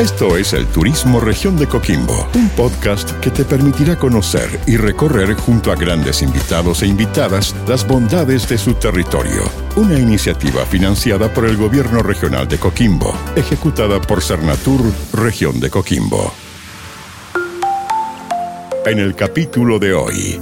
Esto 0.00 0.38
es 0.38 0.54
el 0.54 0.66
Turismo 0.66 1.20
Región 1.20 1.58
de 1.58 1.66
Coquimbo, 1.66 2.26
un 2.34 2.48
podcast 2.48 3.10
que 3.20 3.28
te 3.30 3.44
permitirá 3.44 3.96
conocer 3.96 4.58
y 4.66 4.78
recorrer 4.78 5.34
junto 5.34 5.70
a 5.70 5.76
grandes 5.76 6.22
invitados 6.22 6.82
e 6.82 6.86
invitadas 6.86 7.54
las 7.68 7.86
bondades 7.86 8.48
de 8.48 8.56
su 8.56 8.72
territorio. 8.72 9.42
Una 9.76 9.98
iniciativa 9.98 10.64
financiada 10.64 11.30
por 11.34 11.44
el 11.44 11.58
Gobierno 11.58 12.02
Regional 12.02 12.48
de 12.48 12.56
Coquimbo, 12.56 13.14
ejecutada 13.36 14.00
por 14.00 14.22
Cernatur 14.22 14.80
Región 15.12 15.60
de 15.60 15.68
Coquimbo. 15.68 16.32
En 18.86 19.00
el 19.00 19.14
capítulo 19.14 19.78
de 19.78 19.92
hoy, 19.92 20.40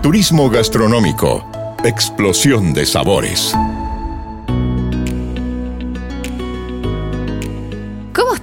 Turismo 0.00 0.48
Gastronómico, 0.48 1.76
Explosión 1.84 2.72
de 2.72 2.86
Sabores. 2.86 3.52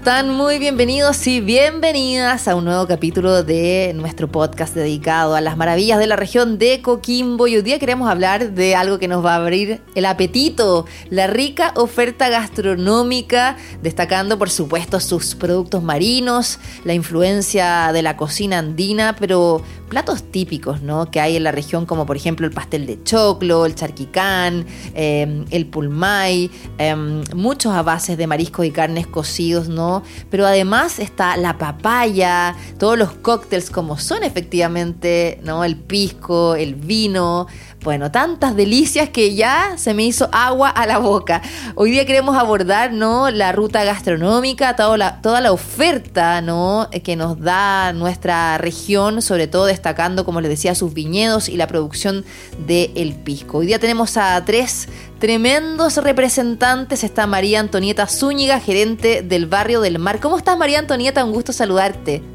Están? 0.06 0.30
Muy 0.30 0.60
bienvenidos 0.60 1.26
y 1.26 1.42
bienvenidas 1.42 2.48
a 2.48 2.54
un 2.54 2.66
nuevo 2.66 2.86
capítulo 2.86 3.42
de 3.42 3.92
nuestro 3.96 4.32
podcast 4.32 4.76
dedicado 4.76 5.34
a 5.34 5.42
las 5.42 5.58
maravillas 5.58 5.98
de 5.98 6.06
la 6.06 6.16
región 6.16 6.60
de 6.60 6.80
Coquimbo. 6.84 7.48
Y 7.48 7.56
hoy 7.56 7.64
día 7.64 7.80
queremos 7.80 8.08
hablar 8.08 8.52
de 8.52 8.76
algo 8.76 9.00
que 9.00 9.08
nos 9.08 9.26
va 9.26 9.34
a 9.34 9.38
abrir 9.38 9.82
el 9.96 10.06
apetito, 10.06 10.86
la 11.10 11.26
rica 11.26 11.74
oferta 11.76 12.30
gastronómica, 12.30 13.58
destacando 13.82 14.38
por 14.38 14.52
supuesto 14.52 15.00
sus 15.00 15.34
productos 15.34 15.82
marinos, 15.82 16.60
la 16.84 16.94
influencia 16.94 17.92
de 17.92 18.04
la 18.04 18.16
cocina 18.16 18.60
andina, 18.60 19.16
pero 19.20 19.64
platos 19.90 20.24
típicos 20.24 20.82
¿no? 20.82 21.10
que 21.10 21.20
hay 21.20 21.36
en 21.36 21.44
la 21.44 21.52
región, 21.52 21.88
como 21.88 22.06
por 22.06 22.16
ejemplo 22.16 22.46
el 22.46 22.54
pastel 22.54 22.86
de 22.86 23.02
choclo, 23.04 23.66
el 23.66 23.74
charquicán, 23.74 24.66
em, 24.94 25.46
el 25.50 25.66
pulmay, 25.66 26.52
em, 26.78 27.24
muchos 27.34 27.74
a 27.74 27.84
de 27.86 28.28
mariscos 28.28 28.66
y 28.66 28.72
carnes 28.72 29.08
cocidos, 29.08 29.70
¿no? 29.70 29.95
Pero 30.30 30.46
además 30.46 31.00
está 31.00 31.38
la 31.38 31.58
papaya, 31.58 32.56
todos 32.78 32.98
los 32.98 33.12
cócteles 33.12 33.70
como 33.70 33.98
son 33.98 34.24
efectivamente, 34.24 35.40
¿no? 35.44 35.64
El 35.64 35.76
pisco, 35.78 36.56
el 36.56 36.76
vino, 36.76 37.48
bueno, 37.86 38.10
tantas 38.10 38.56
delicias 38.56 39.10
que 39.10 39.36
ya 39.36 39.76
se 39.78 39.94
me 39.94 40.04
hizo 40.04 40.28
agua 40.32 40.70
a 40.70 40.88
la 40.88 40.98
boca. 40.98 41.44
Hoy 41.76 41.92
día 41.92 42.08
queremos 42.08 42.36
abordar, 42.36 42.92
¿no? 42.92 43.30
La 43.30 43.52
ruta 43.52 43.84
gastronómica, 43.84 44.76
toda 44.76 44.98
la, 44.98 45.52
oferta, 45.52 46.42
¿no? 46.42 46.90
Que 47.04 47.16
nos 47.16 47.40
da 47.40 47.94
nuestra 47.94 48.58
región, 48.58 49.22
sobre 49.22 49.46
todo 49.46 49.68
destacando, 49.68 50.26
como 50.26 50.42
les 50.42 50.50
decía, 50.50 50.74
sus 50.74 50.96
viñedos 50.96 51.48
y 51.48 51.58
la 51.58 51.68
producción 51.68 52.26
del 52.66 53.14
pisco. 53.24 53.60
Hoy 53.60 53.68
día 53.68 53.78
tenemos 53.78 54.18
a 54.18 54.44
tres 54.46 54.90
tremendos 55.20 55.98
representantes. 55.98 57.04
Está 57.04 57.28
María 57.28 57.60
Antonieta 57.60 58.08
Zúñiga, 58.08 58.60
gerente 58.60 59.22
del 59.22 59.46
barrio 59.46 59.80
del 59.82 60.00
Mar. 60.00 60.20
¿Cómo 60.20 60.40
estás, 60.40 60.58
María 60.58 60.80
Antonieta? 60.80 61.24
Un 61.24 61.34
gusto 61.34 61.54
saludarte. 61.54 62.35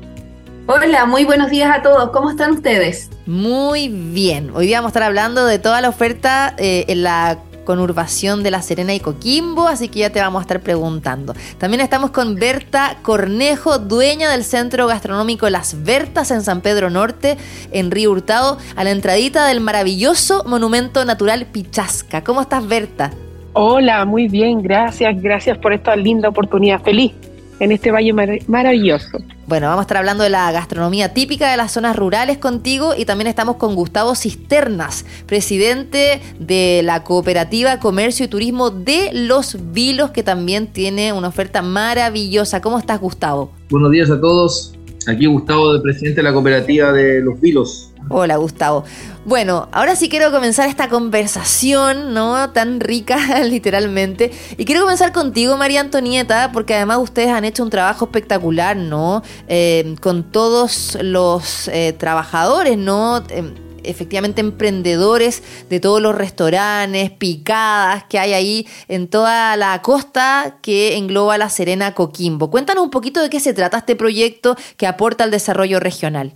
Hola, 0.73 1.05
muy 1.05 1.25
buenos 1.25 1.51
días 1.51 1.77
a 1.77 1.83
todos. 1.83 2.11
¿Cómo 2.11 2.31
están 2.31 2.53
ustedes? 2.53 3.11
Muy 3.27 3.89
bien. 3.89 4.53
Hoy 4.55 4.69
día 4.69 4.79
vamos 4.79 4.91
a 4.91 4.93
estar 4.93 5.03
hablando 5.03 5.45
de 5.45 5.59
toda 5.59 5.81
la 5.81 5.89
oferta 5.89 6.55
eh, 6.59 6.85
en 6.87 7.03
la 7.03 7.39
conurbación 7.65 8.45
de 8.45 8.53
La 8.53 8.63
Serena 8.63 8.95
y 8.95 9.01
Coquimbo, 9.01 9.67
así 9.67 9.89
que 9.89 9.99
ya 9.99 10.11
te 10.11 10.21
vamos 10.21 10.39
a 10.39 10.43
estar 10.43 10.61
preguntando. 10.61 11.35
También 11.59 11.81
estamos 11.81 12.13
con 12.13 12.37
Berta 12.37 12.99
Cornejo, 13.03 13.81
dueña 13.81 14.31
del 14.31 14.45
centro 14.45 14.87
gastronómico 14.87 15.51
Las 15.51 15.83
Bertas 15.83 16.31
en 16.31 16.43
San 16.43 16.61
Pedro 16.61 16.89
Norte, 16.89 17.37
en 17.73 17.91
Río 17.91 18.13
Hurtado, 18.13 18.57
a 18.77 18.85
la 18.85 18.93
entradita 18.93 19.49
del 19.49 19.61
maravilloso 19.61 20.45
monumento 20.47 21.05
natural 21.05 21.47
Pichasca. 21.47 22.23
¿Cómo 22.23 22.43
estás, 22.43 22.69
Berta? 22.69 23.11
Hola, 23.55 24.05
muy 24.05 24.29
bien, 24.29 24.63
gracias, 24.63 25.21
gracias 25.21 25.59
por 25.59 25.73
esta 25.73 25.97
linda 25.97 26.29
oportunidad. 26.29 26.81
Feliz 26.81 27.13
en 27.59 27.73
este 27.73 27.91
valle 27.91 28.13
maravilloso. 28.47 29.19
Bueno, 29.51 29.67
vamos 29.67 29.81
a 29.81 29.83
estar 29.83 29.97
hablando 29.97 30.23
de 30.23 30.31
la 30.31 30.53
gastronomía 30.53 31.13
típica 31.13 31.51
de 31.51 31.57
las 31.57 31.73
zonas 31.73 31.97
rurales 31.97 32.39
contigo 32.39 32.95
y 32.97 33.05
también 33.05 33.27
estamos 33.27 33.57
con 33.57 33.75
Gustavo 33.75 34.15
Cisternas, 34.15 35.05
presidente 35.27 36.21
de 36.39 36.83
la 36.85 37.03
Cooperativa 37.03 37.81
Comercio 37.81 38.27
y 38.27 38.29
Turismo 38.29 38.71
de 38.71 39.11
Los 39.13 39.73
Vilos, 39.73 40.13
que 40.13 40.23
también 40.23 40.69
tiene 40.69 41.13
una 41.13 41.27
oferta 41.27 41.63
maravillosa. 41.63 42.63
¿Cómo 42.63 42.79
estás, 42.79 43.01
Gustavo? 43.01 43.51
Buenos 43.71 43.91
días 43.91 44.09
a 44.13 44.21
todos. 44.21 44.73
Aquí 45.07 45.27
Gustavo, 45.27 45.73
de 45.73 45.81
presidente 45.81 46.21
de 46.21 46.23
la 46.23 46.33
Cooperativa 46.33 46.93
de 46.93 47.21
Los 47.21 47.41
Vilos. 47.41 47.91
Hola 48.09 48.37
Gustavo. 48.37 48.85
Bueno, 49.25 49.69
ahora 49.73 49.97
sí 49.97 50.09
quiero 50.09 50.31
comenzar 50.31 50.69
esta 50.69 50.89
conversación, 50.89 52.13
¿no? 52.13 52.51
Tan 52.51 52.81
rica, 52.81 53.41
literalmente. 53.45 54.31
Y 54.57 54.65
quiero 54.65 54.83
comenzar 54.83 55.13
contigo, 55.13 55.57
María 55.57 55.81
Antonieta, 55.81 56.51
porque 56.53 56.75
además 56.75 56.99
ustedes 56.99 57.29
han 57.29 57.45
hecho 57.45 57.63
un 57.63 57.71
trabajo 57.71 58.07
espectacular, 58.07 58.77
¿no? 58.77 59.23
Eh, 59.49 59.97
con 60.01 60.25
todos 60.25 60.99
los 61.03 61.69
eh, 61.69 61.95
trabajadores, 61.97 62.77
¿no? 62.77 63.23
Em, 63.29 63.55
efectivamente 63.85 64.41
emprendedores 64.41 65.43
de 65.69 65.81
todos 65.81 66.01
los 66.01 66.15
restaurantes, 66.15 67.11
picadas 67.11 68.05
que 68.05 68.19
hay 68.19 68.33
ahí 68.33 68.67
en 68.89 69.09
toda 69.09 69.57
la 69.57 69.81
costa 69.83 70.59
que 70.63 70.97
engloba 70.97 71.39
la 71.39 71.49
Serena 71.49 71.95
Coquimbo. 71.95 72.51
Cuéntanos 72.51 72.85
un 72.85 72.91
poquito 72.91 73.23
de 73.23 73.31
qué 73.31 73.41
se 73.41 73.55
trata 73.55 73.79
este 73.79 73.97
proyecto 73.97 74.57
que 74.77 74.87
aporta 74.87 75.25
al 75.25 75.31
desarrollo 75.31 75.81
regional. 75.81 76.33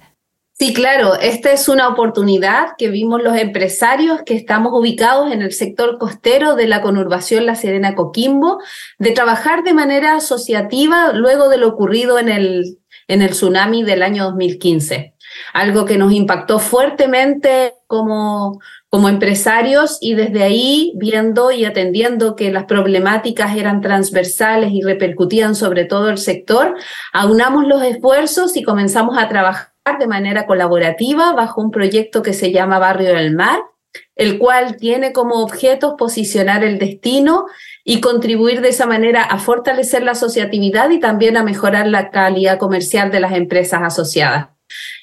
Sí, 0.57 0.73
claro, 0.73 1.17
esta 1.17 1.51
es 1.51 1.69
una 1.69 1.89
oportunidad 1.89 2.77
que 2.79 2.89
vimos 2.89 3.21
los 3.21 3.37
empresarios 3.37 4.23
que 4.25 4.35
estamos 4.35 4.73
ubicados 4.73 5.33
en 5.33 5.43
el 5.43 5.53
sector 5.53 5.99
costero 5.99 6.55
de 6.55 6.69
la 6.69 6.81
conurbación 6.81 7.45
La 7.45 7.57
Serena 7.57 7.97
Coquimbo, 7.97 8.61
de 9.01 9.11
trabajar 9.11 9.65
de 9.65 9.75
manera 9.75 10.15
asociativa 10.15 11.13
luego 11.13 11.49
de 11.49 11.59
lo 11.59 11.67
ocurrido 11.67 12.21
en 12.21 12.29
el, 12.29 12.79
en 13.09 13.23
el 13.23 13.31
tsunami 13.31 13.83
del 13.83 14.03
año 14.03 14.25
2015. 14.25 15.15
Algo 15.53 15.85
que 15.85 15.99
nos 15.99 16.13
impactó 16.13 16.59
fuertemente 16.59 17.75
como, 17.87 18.61
como 18.89 19.09
empresarios 19.09 19.99
y 20.01 20.15
desde 20.15 20.43
ahí 20.43 20.93
viendo 20.97 21.51
y 21.51 21.65
atendiendo 21.65 22.37
que 22.37 22.53
las 22.53 22.65
problemáticas 22.65 23.57
eran 23.57 23.81
transversales 23.81 24.71
y 24.73 24.83
repercutían 24.83 25.55
sobre 25.55 25.85
todo 25.85 26.11
el 26.11 26.19
sector, 26.19 26.77
aunamos 27.13 27.67
los 27.67 27.83
esfuerzos 27.83 28.57
y 28.57 28.63
comenzamos 28.63 29.19
a 29.19 29.29
trabajar 29.29 29.75
de 29.99 30.07
manera 30.07 30.47
colaborativa 30.47 31.33
bajo 31.33 31.61
un 31.61 31.71
proyecto 31.71 32.23
que 32.23 32.33
se 32.33 32.53
llama 32.53 32.79
Barrio 32.79 33.15
del 33.15 33.35
Mar, 33.35 33.61
el 34.17 34.39
cual 34.39 34.77
tiene 34.77 35.13
como 35.13 35.43
objeto 35.43 35.97
posicionar 35.97 36.65
el 36.65 36.79
destino 36.79 37.47
y 37.85 38.01
contribuir 38.01 38.63
de 38.63 38.71
esa 38.71 38.87
manera 38.87 39.23
a 39.23 39.39
fortalecer 39.39 40.03
la 40.03 40.13
asociatividad 40.13 40.91
y 40.91 41.01
también 41.01 41.37
a 41.37 41.45
mejorar 41.45 41.87
la 41.87 42.11
calidad 42.11 42.59
comercial 42.59 43.11
de 43.11 43.21
las 43.21 43.33
empresas 43.33 43.83
asociadas. 43.83 44.49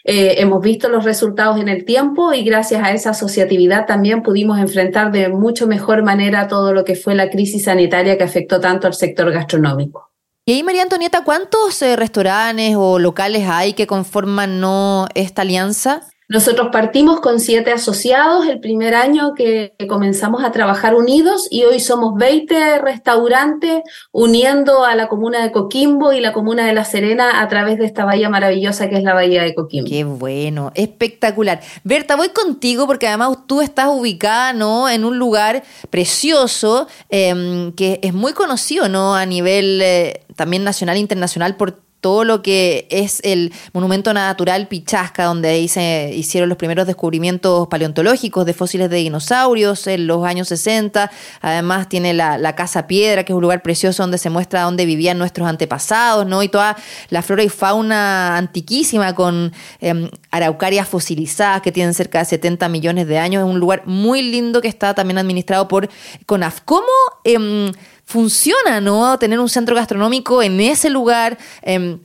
Eh, 0.03 0.35
hemos 0.39 0.61
visto 0.61 0.89
los 0.89 1.05
resultados 1.05 1.59
en 1.59 1.69
el 1.69 1.85
tiempo 1.85 2.33
y 2.33 2.43
gracias 2.43 2.83
a 2.83 2.91
esa 2.91 3.11
asociatividad 3.11 3.85
también 3.85 4.23
pudimos 4.23 4.59
enfrentar 4.59 5.11
de 5.11 5.29
mucho 5.29 5.67
mejor 5.67 6.03
manera 6.03 6.47
todo 6.47 6.73
lo 6.73 6.83
que 6.83 6.95
fue 6.95 7.13
la 7.13 7.29
crisis 7.29 7.65
sanitaria 7.65 8.17
que 8.17 8.23
afectó 8.23 8.59
tanto 8.59 8.87
al 8.87 8.95
sector 8.95 9.31
gastronómico. 9.31 10.09
Y 10.43 10.53
ahí, 10.53 10.63
María 10.63 10.81
Antonieta, 10.81 11.23
¿cuántos 11.23 11.79
eh, 11.83 11.95
restaurantes 11.95 12.75
o 12.75 12.97
locales 12.97 13.47
hay 13.47 13.73
que 13.73 13.85
conforman 13.85 14.59
¿no? 14.59 15.07
esta 15.13 15.43
alianza? 15.43 16.01
Nosotros 16.31 16.69
partimos 16.71 17.19
con 17.19 17.41
siete 17.41 17.73
asociados 17.73 18.47
el 18.47 18.61
primer 18.61 18.95
año 18.95 19.33
que 19.35 19.73
comenzamos 19.89 20.45
a 20.45 20.53
trabajar 20.53 20.95
unidos 20.95 21.45
y 21.51 21.65
hoy 21.65 21.81
somos 21.81 22.13
20 22.15 22.79
restaurantes 22.79 23.81
uniendo 24.13 24.85
a 24.85 24.95
la 24.95 25.09
comuna 25.09 25.43
de 25.43 25.51
Coquimbo 25.51 26.13
y 26.13 26.21
la 26.21 26.31
comuna 26.31 26.65
de 26.65 26.71
La 26.71 26.85
Serena 26.85 27.41
a 27.41 27.49
través 27.49 27.79
de 27.79 27.85
esta 27.85 28.05
bahía 28.05 28.29
maravillosa 28.29 28.87
que 28.87 28.95
es 28.95 29.03
la 29.03 29.13
bahía 29.13 29.43
de 29.43 29.53
Coquimbo. 29.53 29.89
Qué 29.89 30.05
bueno, 30.05 30.71
espectacular. 30.73 31.59
Berta, 31.83 32.15
voy 32.15 32.29
contigo 32.29 32.87
porque 32.87 33.09
además 33.09 33.39
tú 33.45 33.59
estás 33.59 33.89
ubicada 33.89 34.53
¿no? 34.53 34.87
en 34.87 35.03
un 35.03 35.19
lugar 35.19 35.63
precioso 35.89 36.87
em, 37.09 37.73
que 37.73 37.99
es 38.03 38.13
muy 38.13 38.31
conocido 38.31 38.87
¿no? 38.87 39.15
a 39.15 39.25
nivel 39.25 39.81
eh, 39.81 40.21
también 40.37 40.63
nacional 40.63 40.95
e 40.95 40.99
internacional 41.01 41.57
por 41.57 41.90
todo 42.01 42.23
lo 42.23 42.41
que 42.41 42.87
es 42.89 43.21
el 43.23 43.53
monumento 43.73 44.13
natural 44.13 44.67
Pichasca, 44.67 45.25
donde 45.25 45.49
ahí 45.49 45.67
se 45.67 46.11
hicieron 46.13 46.49
los 46.49 46.57
primeros 46.57 46.87
descubrimientos 46.87 47.67
paleontológicos 47.67 48.45
de 48.45 48.53
fósiles 48.53 48.89
de 48.89 48.97
dinosaurios 48.97 49.85
en 49.85 50.07
los 50.07 50.25
años 50.25 50.47
60. 50.47 51.11
Además 51.41 51.87
tiene 51.87 52.13
la, 52.13 52.55
Casa 52.55 52.85
Piedra, 52.85 53.23
que 53.23 53.31
es 53.31 53.35
un 53.35 53.41
lugar 53.41 53.61
precioso 53.61 54.03
donde 54.03 54.17
se 54.17 54.29
muestra 54.29 54.63
dónde 54.63 54.85
vivían 54.85 55.17
nuestros 55.17 55.47
antepasados, 55.47 56.25
¿no? 56.25 56.43
Y 56.43 56.49
toda 56.49 56.75
la 57.09 57.21
flora 57.21 57.43
y 57.43 57.49
fauna 57.49 58.35
antiquísima 58.35 59.15
con 59.15 59.53
em, 59.79 60.09
araucarias 60.31 60.87
fosilizadas 60.87 61.61
que 61.61 61.71
tienen 61.71 61.93
cerca 61.93 62.19
de 62.19 62.25
70 62.25 62.67
millones 62.67 63.07
de 63.07 63.19
años. 63.19 63.43
Es 63.43 63.49
un 63.49 63.59
lugar 63.59 63.83
muy 63.85 64.21
lindo 64.21 64.59
que 64.59 64.67
está 64.67 64.93
también 64.93 65.17
administrado 65.17 65.67
por 65.67 65.87
CONAF. 66.25 66.61
¿Cómo... 66.65 66.87
Em, 67.23 67.71
funciona, 68.11 68.81
¿no? 68.81 69.17
Tener 69.17 69.39
un 69.39 69.49
centro 69.49 69.75
gastronómico 69.75 70.43
en 70.43 70.59
ese 70.59 70.89
lugar. 70.89 71.37
Em, 71.61 71.99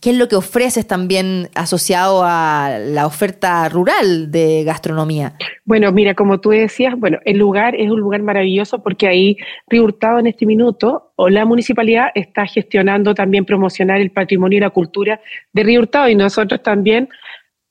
¿Qué 0.00 0.10
es 0.10 0.18
lo 0.18 0.28
que 0.28 0.36
ofreces 0.36 0.86
también 0.86 1.48
asociado 1.54 2.24
a 2.24 2.78
la 2.78 3.06
oferta 3.06 3.66
rural 3.70 4.30
de 4.30 4.62
gastronomía? 4.64 5.32
Bueno, 5.64 5.90
mira, 5.92 6.14
como 6.14 6.40
tú 6.40 6.50
decías, 6.50 6.94
bueno, 6.98 7.18
el 7.24 7.38
lugar 7.38 7.74
es 7.74 7.90
un 7.90 8.00
lugar 8.00 8.20
maravilloso 8.20 8.82
porque 8.82 9.06
ahí 9.06 9.38
Río 9.66 9.84
Hurtado 9.84 10.18
en 10.18 10.26
este 10.26 10.44
minuto, 10.44 11.12
o 11.16 11.30
la 11.30 11.46
municipalidad 11.46 12.08
está 12.14 12.44
gestionando 12.46 13.14
también 13.14 13.46
promocionar 13.46 14.00
el 14.00 14.10
patrimonio 14.10 14.58
y 14.58 14.60
la 14.60 14.70
cultura 14.70 15.20
de 15.54 15.62
Río 15.62 15.80
Hurtado 15.80 16.08
y 16.10 16.16
nosotros 16.16 16.62
también 16.62 17.08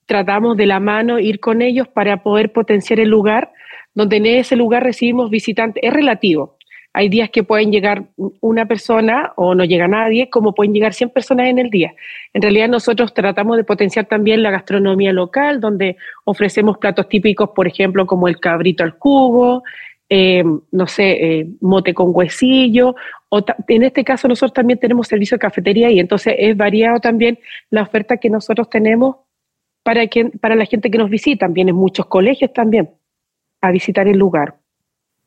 tratamos 0.06 0.56
de 0.56 0.66
la 0.66 0.80
mano 0.80 1.20
ir 1.20 1.38
con 1.38 1.62
ellos 1.62 1.86
para 1.86 2.22
poder 2.24 2.52
potenciar 2.52 2.98
el 2.98 3.10
lugar, 3.10 3.52
donde 3.94 4.16
en 4.16 4.26
ese 4.26 4.56
lugar 4.56 4.82
recibimos 4.82 5.30
visitantes, 5.30 5.80
es 5.84 5.92
relativo, 5.92 6.56
hay 6.96 7.08
días 7.08 7.28
que 7.30 7.42
pueden 7.42 7.72
llegar 7.72 8.04
una 8.40 8.66
persona 8.66 9.32
o 9.34 9.56
no 9.56 9.64
llega 9.64 9.88
nadie, 9.88 10.30
como 10.30 10.54
pueden 10.54 10.72
llegar 10.72 10.94
100 10.94 11.10
personas 11.10 11.48
en 11.48 11.58
el 11.58 11.68
día. 11.68 11.92
En 12.32 12.40
realidad 12.40 12.68
nosotros 12.68 13.12
tratamos 13.12 13.56
de 13.56 13.64
potenciar 13.64 14.06
también 14.06 14.44
la 14.44 14.52
gastronomía 14.52 15.12
local, 15.12 15.60
donde 15.60 15.96
ofrecemos 16.22 16.78
platos 16.78 17.08
típicos, 17.08 17.50
por 17.50 17.66
ejemplo, 17.66 18.06
como 18.06 18.28
el 18.28 18.38
cabrito 18.38 18.84
al 18.84 18.96
cubo, 18.96 19.64
eh, 20.08 20.44
no 20.70 20.86
sé, 20.86 21.40
eh, 21.40 21.46
mote 21.60 21.94
con 21.94 22.10
huesillo, 22.14 22.94
o 23.28 23.44
en 23.66 23.82
este 23.82 24.04
caso 24.04 24.28
nosotros 24.28 24.52
también 24.52 24.78
tenemos 24.78 25.08
servicio 25.08 25.34
de 25.34 25.40
cafetería 25.40 25.90
y 25.90 25.98
entonces 25.98 26.36
es 26.38 26.56
variado 26.56 27.00
también 27.00 27.40
la 27.70 27.82
oferta 27.82 28.18
que 28.18 28.30
nosotros 28.30 28.70
tenemos 28.70 29.16
para, 29.82 30.06
que, 30.06 30.26
para 30.26 30.54
la 30.54 30.64
gente 30.64 30.92
que 30.92 30.98
nos 30.98 31.10
visita. 31.10 31.48
Vienen 31.48 31.74
muchos 31.74 32.06
colegios 32.06 32.52
también 32.52 32.90
a 33.60 33.72
visitar 33.72 34.06
el 34.06 34.16
lugar. 34.16 34.58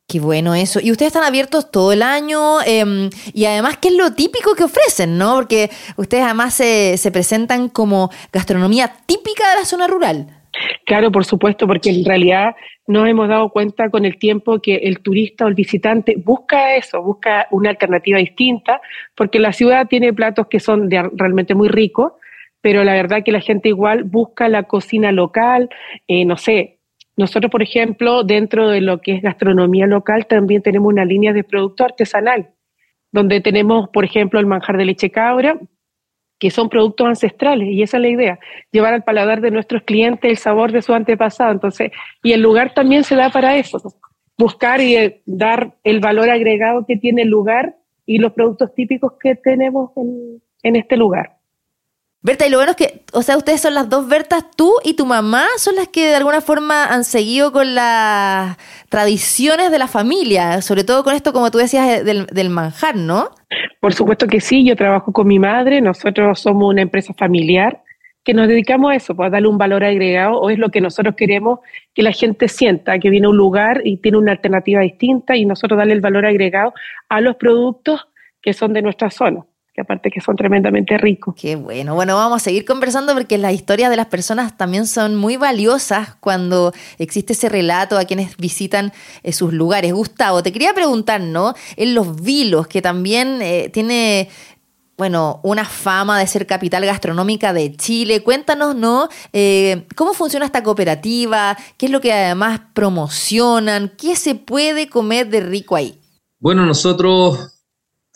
Qué 0.10 0.22
bueno 0.22 0.56
eso. 0.56 0.80
Y 0.82 0.92
ustedes 0.92 1.08
están 1.14 1.26
abiertos 1.28 1.70
todo 1.70 1.92
el 1.92 2.02
año 2.02 2.62
em, 2.66 3.10
y 3.34 3.44
además, 3.44 3.78
¿qué 3.78 3.90
es 3.90 3.98
lo 3.98 4.14
típico 4.14 4.56
que 4.56 4.64
ofrecen? 4.64 5.18
¿no? 5.18 5.36
Porque 5.36 5.70
ustedes 5.98 6.24
además 6.24 6.54
se, 6.54 6.96
se 6.96 7.12
presentan 7.12 7.68
como 7.68 8.10
gastronomía 8.32 8.90
típica 9.06 9.50
de 9.50 9.56
la 9.60 9.66
zona 9.66 9.86
rural. 9.86 10.28
Claro, 10.86 11.12
por 11.12 11.26
supuesto, 11.26 11.68
porque 11.68 11.90
en 11.90 12.06
realidad 12.06 12.56
nos 12.88 13.06
hemos 13.06 13.28
dado 13.28 13.50
cuenta 13.50 13.90
con 13.90 14.06
el 14.06 14.18
tiempo 14.18 14.60
que 14.62 14.78
el 14.78 15.02
turista 15.02 15.44
o 15.44 15.50
el 15.50 15.56
visitante 15.56 16.16
busca 16.18 16.78
eso, 16.78 17.02
busca 17.04 17.48
una 17.52 17.72
alternativa 17.72 18.18
distinta, 18.18 18.80
porque 19.14 19.40
la 19.40 19.52
ciudad 19.52 19.88
tiene 19.90 20.14
platos 20.14 20.48
que 20.48 20.62
son 20.62 20.90
realmente 20.90 21.54
muy 21.54 21.68
ricos, 21.68 22.14
pero 22.62 22.86
la 22.86 22.94
verdad 22.94 23.24
que 23.26 23.34
la 23.34 23.42
gente 23.42 23.68
igual 23.70 24.06
busca 24.06 24.48
la 24.48 24.64
cocina 24.64 25.12
local, 25.12 25.70
eh, 26.08 26.24
no 26.24 26.38
sé, 26.38 26.77
nosotros, 27.18 27.52
por 27.52 27.64
ejemplo, 27.64 28.24
dentro 28.24 28.70
de 28.70 28.80
lo 28.80 29.02
que 29.02 29.16
es 29.16 29.22
gastronomía 29.24 29.88
local, 29.88 30.28
también 30.28 30.62
tenemos 30.62 30.94
una 30.94 31.04
línea 31.04 31.34
de 31.34 31.44
producto 31.44 31.84
artesanal, 31.84 32.52
donde 33.12 33.42
tenemos, 33.42 33.90
por 33.90 34.06
ejemplo, 34.06 34.40
el 34.40 34.46
manjar 34.46 34.78
de 34.78 34.86
leche 34.86 35.10
cabra, 35.10 35.60
que 36.40 36.52
son 36.52 36.70
productos 36.70 37.08
ancestrales, 37.08 37.70
y 37.70 37.82
esa 37.82 37.98
es 37.98 38.02
la 38.02 38.10
idea, 38.10 38.40
llevar 38.72 38.94
al 38.94 39.04
paladar 39.04 39.42
de 39.42 39.50
nuestros 39.50 39.82
clientes 39.82 40.30
el 40.30 40.38
sabor 40.38 40.72
de 40.72 40.84
su 40.84 40.94
antepasado. 40.94 41.52
Entonces, 41.52 41.92
y 42.22 42.34
el 42.34 42.42
lugar 42.42 42.76
también 42.76 43.04
se 43.04 43.16
da 43.16 43.32
para 43.32 43.58
eso, 43.58 43.82
buscar 44.38 44.80
y 44.80 44.96
eh, 44.96 45.24
dar 45.26 45.76
el 45.84 46.00
valor 46.00 46.30
agregado 46.30 46.86
que 46.86 46.98
tiene 46.98 47.24
el 47.24 47.30
lugar 47.30 47.78
y 48.06 48.20
los 48.20 48.34
productos 48.34 48.76
típicos 48.76 49.14
que 49.20 49.34
tenemos 49.34 49.90
en, 49.98 50.40
en 50.62 50.76
este 50.76 50.98
lugar. 50.98 51.37
Berta, 52.28 52.46
y 52.46 52.50
lo 52.50 52.58
bueno 52.58 52.72
es 52.72 52.76
que, 52.76 53.06
o 53.14 53.22
sea, 53.22 53.38
ustedes 53.38 53.62
son 53.62 53.74
las 53.74 53.90
dos 53.90 54.10
Bertas, 54.10 54.52
tú 54.58 54.74
y 54.84 54.96
tu 54.96 55.06
mamá 55.06 55.46
son 55.56 55.78
las 55.78 55.88
que 55.88 56.08
de 56.08 56.16
alguna 56.16 56.42
forma 56.42 56.84
han 56.84 57.06
seguido 57.06 57.54
con 57.54 57.74
las 57.74 58.58
tradiciones 58.90 59.72
de 59.72 59.80
la 59.80 59.88
familia, 59.88 60.62
sobre 60.62 60.84
todo 60.84 61.06
con 61.06 61.16
esto, 61.16 61.32
como 61.32 61.52
tú 61.52 61.58
decías, 61.58 62.04
del, 62.04 62.50
manjar, 62.50 62.98
¿no? 62.98 63.30
Por 63.80 63.94
supuesto 63.94 64.28
que 64.28 64.42
sí, 64.42 64.66
yo 64.66 64.76
trabajo 64.76 65.14
con 65.14 65.26
mi 65.26 65.40
madre, 65.40 65.80
nosotros 65.80 66.42
somos 66.42 66.70
una 66.70 66.82
empresa 66.82 67.14
familiar 67.14 67.82
que 68.26 68.34
nos 68.34 68.50
dedicamos 68.50 68.92
a 68.92 68.96
eso, 68.96 69.16
pues 69.16 69.28
a 69.28 69.30
darle 69.30 69.48
un 69.48 69.58
valor 69.58 69.86
agregado, 69.86 70.38
o 70.38 70.50
es 70.50 70.60
lo 70.60 70.68
que 70.68 70.82
nosotros 70.82 71.16
queremos 71.16 71.60
que 71.94 72.04
la 72.04 72.12
gente 72.12 72.50
sienta, 72.50 73.00
que 73.00 73.10
viene 73.10 73.28
a 73.28 73.30
un 73.30 73.38
lugar 73.38 73.84
y 73.86 74.02
tiene 74.02 74.18
una 74.18 74.34
alternativa 74.34 74.82
distinta 74.82 75.38
y 75.38 75.46
nosotros 75.46 75.78
darle 75.78 75.94
el 75.94 76.02
valor 76.02 76.26
agregado 76.26 76.74
a 77.08 77.22
los 77.22 77.38
productos 77.38 78.10
que 78.42 78.52
son 78.52 78.74
de 78.74 78.82
nuestra 78.82 79.12
zona 79.12 79.46
que 79.78 79.82
aparte 79.82 80.10
que 80.10 80.22
son 80.22 80.36
tremendamente 80.36 80.98
ricos. 80.98 81.36
Qué 81.40 81.56
bueno. 81.56 81.94
Bueno, 81.94 82.16
vamos 82.16 82.42
a 82.42 82.44
seguir 82.44 82.66
conversando 82.66 83.14
porque 83.14 83.38
las 83.38 83.54
historias 83.54 83.92
de 83.92 83.96
las 83.96 84.08
personas 84.08 84.58
también 84.58 84.88
son 84.88 85.16
muy 85.16 85.38
valiosas 85.38 86.16
cuando 86.16 86.74
existe 86.98 87.34
ese 87.34 87.48
relato 87.48 87.96
a 87.96 88.06
quienes 88.06 88.36
visitan 88.38 88.92
eh, 89.22 89.32
sus 89.34 89.54
lugares. 89.54 89.94
Gustavo, 89.94 90.42
te 90.42 90.52
quería 90.52 90.74
preguntar, 90.74 91.22
¿no? 91.22 91.54
En 91.76 91.94
Los 91.94 92.24
Vilos, 92.24 92.66
que 92.66 92.82
también 92.82 93.40
eh, 93.44 93.70
tiene 93.72 94.30
bueno, 94.98 95.42
una 95.44 95.64
fama 95.64 96.18
de 96.18 96.26
ser 96.26 96.48
capital 96.48 96.84
gastronómica 96.84 97.54
de 97.54 97.76
Chile. 97.76 98.24
Cuéntanos, 98.24 98.76
¿no? 98.76 99.10
Eh, 99.32 99.86
¿Cómo 99.96 100.16
funciona 100.16 100.48
esta 100.48 100.64
cooperativa? 100.64 101.56
¿Qué 101.78 101.86
es 101.86 101.92
lo 101.92 102.02
que 102.02 102.12
además 102.12 102.62
promocionan? 102.74 103.92
¿Qué 103.96 104.16
se 104.16 104.34
puede 104.34 104.90
comer 104.90 105.30
de 105.30 105.42
rico 105.42 105.76
ahí? 105.76 106.02
Bueno, 106.40 106.66
nosotros 106.66 107.57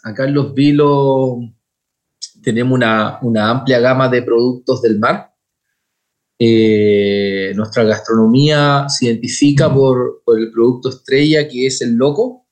acá 0.03 0.25
en 0.25 0.33
Los 0.33 0.53
Vilos 0.53 1.38
tenemos 2.42 2.75
una, 2.75 3.50
amplia 3.50 3.80
gama 3.80 4.09
de 4.09 4.24
productos 4.24 4.81
del 4.81 5.00
mar. 5.00 5.33
Eh, 6.39 7.53
nuestra 7.56 7.83
gastronomía 7.83 8.86
se 8.89 9.06
identifica 9.06 9.71
por, 9.71 10.24
el 10.36 10.51
producto 10.51 10.89
estrella 10.89 11.48
que 11.48 11.68
es 11.68 11.81
el 11.81 11.94
loco, 11.94 12.48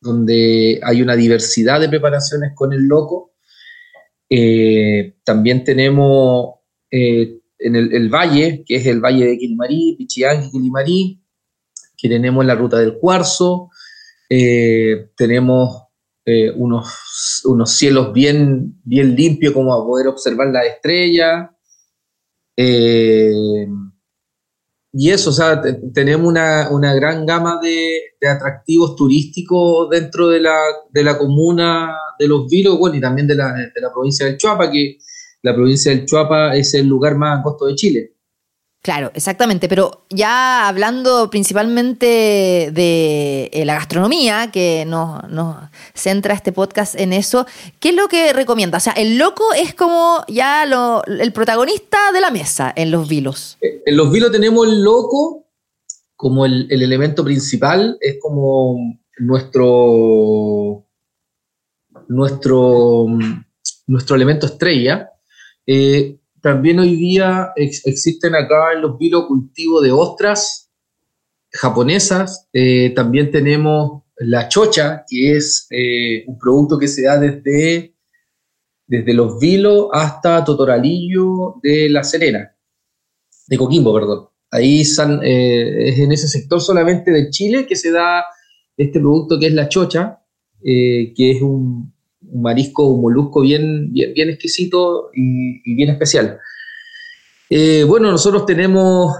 donde 0.00 0.80
hay 0.82 1.02
una 1.02 1.14
diversidad 1.14 1.80
de 1.80 1.88
preparaciones 1.88 2.52
con 2.54 2.72
el 2.72 2.82
loco. 2.82 3.34
Eh, 4.28 5.16
también 5.24 5.62
tenemos 5.62 6.56
eh, 6.90 7.38
en 7.58 7.76
el, 7.76 8.08
valle, 8.08 8.64
que 8.66 8.76
es 8.76 8.86
el 8.86 9.00
valle 9.00 9.26
de 9.26 9.38
Quilimarí, 9.38 9.94
Pichiangui, 9.96 10.50
Quilimarí, 10.50 11.22
que 11.96 12.08
tenemos 12.08 12.44
la 12.44 12.54
ruta 12.54 12.78
del 12.78 12.98
cuarzo, 12.98 13.68
tenemos 14.28 15.89
eh, 16.24 16.50
unos, 16.50 17.42
unos 17.44 17.70
cielos 17.72 18.12
bien, 18.12 18.80
bien 18.84 19.14
limpios 19.14 19.54
como 19.54 19.74
a 19.74 19.84
poder 19.84 20.08
observar 20.08 20.48
las 20.48 20.66
estrellas. 20.66 21.50
Eh, 22.56 23.66
y 24.92 25.10
eso, 25.10 25.30
o 25.30 25.32
sea, 25.32 25.62
tenemos 25.94 26.28
una, 26.28 26.94
gran 26.94 27.24
gama 27.24 27.60
de, 27.62 28.28
atractivos 28.28 28.96
turísticos 28.96 29.88
dentro 29.88 30.28
de 30.28 30.40
la, 30.40 31.18
comuna 31.18 31.96
de 32.18 32.28
Los 32.28 32.48
Vilos, 32.48 32.78
bueno, 32.78 32.96
y 32.96 33.00
también 33.00 33.26
de 33.26 33.36
la, 33.36 33.52
de 33.52 33.80
la 33.80 33.92
provincia 33.92 34.26
del 34.26 34.36
Chuapa, 34.36 34.70
que 34.70 34.98
la 35.42 35.54
provincia 35.54 35.92
del 35.92 36.06
Chuapa 36.06 36.56
es 36.56 36.74
el 36.74 36.86
lugar 36.86 37.16
más 37.16 37.38
angosto 37.38 37.66
de 37.66 37.74
Chile. 37.76 38.14
Claro, 38.82 39.10
exactamente, 39.12 39.68
pero 39.68 40.06
ya 40.08 40.66
hablando 40.66 41.28
principalmente 41.28 42.70
de 42.72 43.50
eh, 43.52 43.64
la 43.66 43.74
gastronomía, 43.74 44.50
que 44.50 44.86
nos, 44.86 45.20
centra 45.92 46.32
este 46.32 46.50
podcast 46.50 46.98
en 46.98 47.12
eso, 47.12 47.46
¿qué 47.78 47.90
es 47.90 47.94
lo 47.94 48.08
que 48.08 48.32
recomienda? 48.32 48.78
O 48.78 48.80
sea, 48.80 48.94
el 48.94 49.18
loco 49.18 49.52
es 49.52 49.74
como 49.74 50.24
ya 50.28 50.64
lo, 50.64 51.04
el 51.04 51.30
protagonista 51.34 52.10
de 52.12 52.22
la 52.22 52.30
mesa 52.30 52.72
en 52.74 52.90
los 52.90 53.06
vilos. 53.06 53.58
Eh, 53.60 53.82
en 53.84 53.96
los 53.98 54.10
vilos 54.10 54.32
tenemos 54.32 54.66
el 54.66 54.82
loco 54.82 55.44
como 56.16 56.46
el, 56.46 56.66
elemento 56.70 57.22
principal, 57.22 57.98
es 58.00 58.16
como 58.18 58.98
nuestro, 59.18 60.86
nuestro, 62.08 63.06
nuestro 63.86 64.16
elemento 64.16 64.46
estrella. 64.46 65.10
Eh, 65.66 66.19
también 66.42 66.78
hoy 66.78 66.96
día 66.96 67.52
existen 67.56 68.34
acá 68.34 68.72
en 68.74 68.82
los 68.82 68.98
vilos 68.98 69.26
cultivos 69.26 69.82
de 69.82 69.92
ostras 69.92 70.70
japonesas. 71.50 72.48
Eh, 72.52 72.90
también 72.94 73.30
tenemos 73.30 74.02
la 74.16 74.48
chocha, 74.48 75.04
que 75.08 75.36
es 75.36 75.66
eh, 75.70 76.24
un 76.26 76.38
producto 76.38 76.78
que 76.78 76.88
se 76.88 77.02
da 77.02 77.18
desde, 77.18 77.94
desde 78.86 79.14
los 79.14 79.38
vilos 79.38 79.88
hasta 79.92 80.44
Totoralillo 80.44 81.56
de 81.62 81.88
La 81.88 82.04
Serena, 82.04 82.54
de 83.46 83.56
Coquimbo, 83.56 83.94
perdón. 83.94 84.28
Ahí 84.50 84.80
eh, 84.80 85.88
es 85.88 85.98
en 85.98 86.12
ese 86.12 86.28
sector 86.28 86.60
solamente 86.60 87.10
de 87.10 87.30
Chile 87.30 87.66
que 87.66 87.76
se 87.76 87.92
da 87.92 88.24
este 88.76 88.98
producto 88.98 89.38
que 89.38 89.46
es 89.46 89.54
la 89.54 89.68
chocha, 89.68 90.22
que 90.62 91.14
es 91.16 91.40
un, 91.40 91.92
marisco, 92.32 92.84
un 92.84 93.02
molusco 93.02 93.40
bien, 93.40 93.92
bien, 93.92 94.30
exquisito 94.30 95.10
y, 95.14 95.74
bien 95.74 95.90
especial. 95.90 96.38
Eh, 97.48 97.84
bueno, 97.84 98.10
nosotros 98.10 98.46
tenemos 98.46 99.14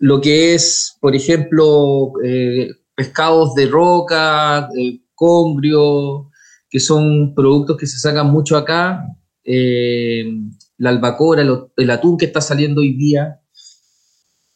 lo 0.00 0.20
que 0.20 0.54
es, 0.54 0.96
por 1.00 1.14
ejemplo, 1.14 2.12
eh, 2.24 2.68
pescados 2.94 3.54
de 3.54 3.66
roca, 3.66 4.68
congrio, 5.14 6.30
que 6.68 6.80
son 6.80 7.34
productos 7.34 7.76
que 7.76 7.86
se 7.86 7.98
sacan 7.98 8.26
mucho 8.30 8.56
acá, 8.56 9.04
la 9.44 10.90
albacora, 10.90 11.42
el 11.76 11.90
atún 11.90 12.16
que 12.16 12.26
está 12.26 12.40
saliendo 12.40 12.80
hoy 12.80 12.94
día, 12.94 13.40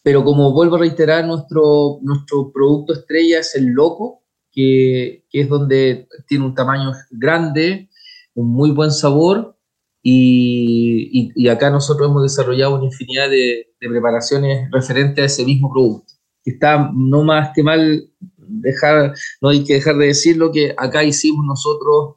pero 0.02 0.24
como 0.24 0.52
vuelvo 0.52 0.76
a 0.76 0.80
reiterar, 0.80 1.26
nuestro, 1.26 1.98
nuestro 2.02 2.50
producto 2.50 2.94
estrella 2.94 3.40
es 3.40 3.54
el 3.54 3.66
loco, 3.66 4.17
que, 4.58 5.24
es 5.30 5.48
donde 5.48 6.08
tiene 6.26 6.44
un 6.44 6.54
tamaño 6.54 6.92
grande, 7.12 7.88
un 8.34 8.50
muy 8.50 8.72
buen 8.72 8.90
sabor, 8.90 9.56
y, 10.02 11.48
acá 11.48 11.70
nosotros 11.70 12.08
hemos 12.10 12.22
desarrollado 12.24 12.74
una 12.76 12.86
infinidad 12.86 13.30
de, 13.30 13.66
preparaciones 13.78 14.68
referentes 14.72 15.22
a 15.22 15.26
ese 15.26 15.44
mismo 15.44 15.70
producto. 15.72 16.14
Está 16.44 16.90
no 16.92 17.22
más 17.22 17.50
que 17.54 17.62
mal 17.62 18.10
dejar, 18.18 19.14
no 19.40 19.50
hay 19.50 19.62
que 19.62 19.74
dejar 19.74 19.96
de 19.96 20.06
decirlo 20.06 20.50
que 20.50 20.74
acá 20.76 21.04
hicimos 21.04 21.44
nosotros 21.46 22.16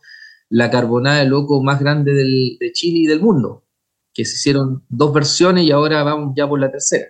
la 0.49 0.71
carbonada 0.71 1.19
de 1.19 1.29
loco 1.29 1.61
más 1.61 1.79
grande 1.79 2.13
de 2.13 2.71
Chile 2.71 2.99
y 2.99 3.05
del 3.05 3.21
mundo, 3.21 3.65
que 4.13 4.25
se 4.25 4.37
hicieron 4.37 4.83
dos 4.89 5.13
versiones 5.13 5.65
y 5.65 5.71
ahora 5.71 6.03
vamos 6.03 6.33
ya 6.35 6.49
por 6.49 6.59
la 6.59 6.71
tercera. 6.71 7.05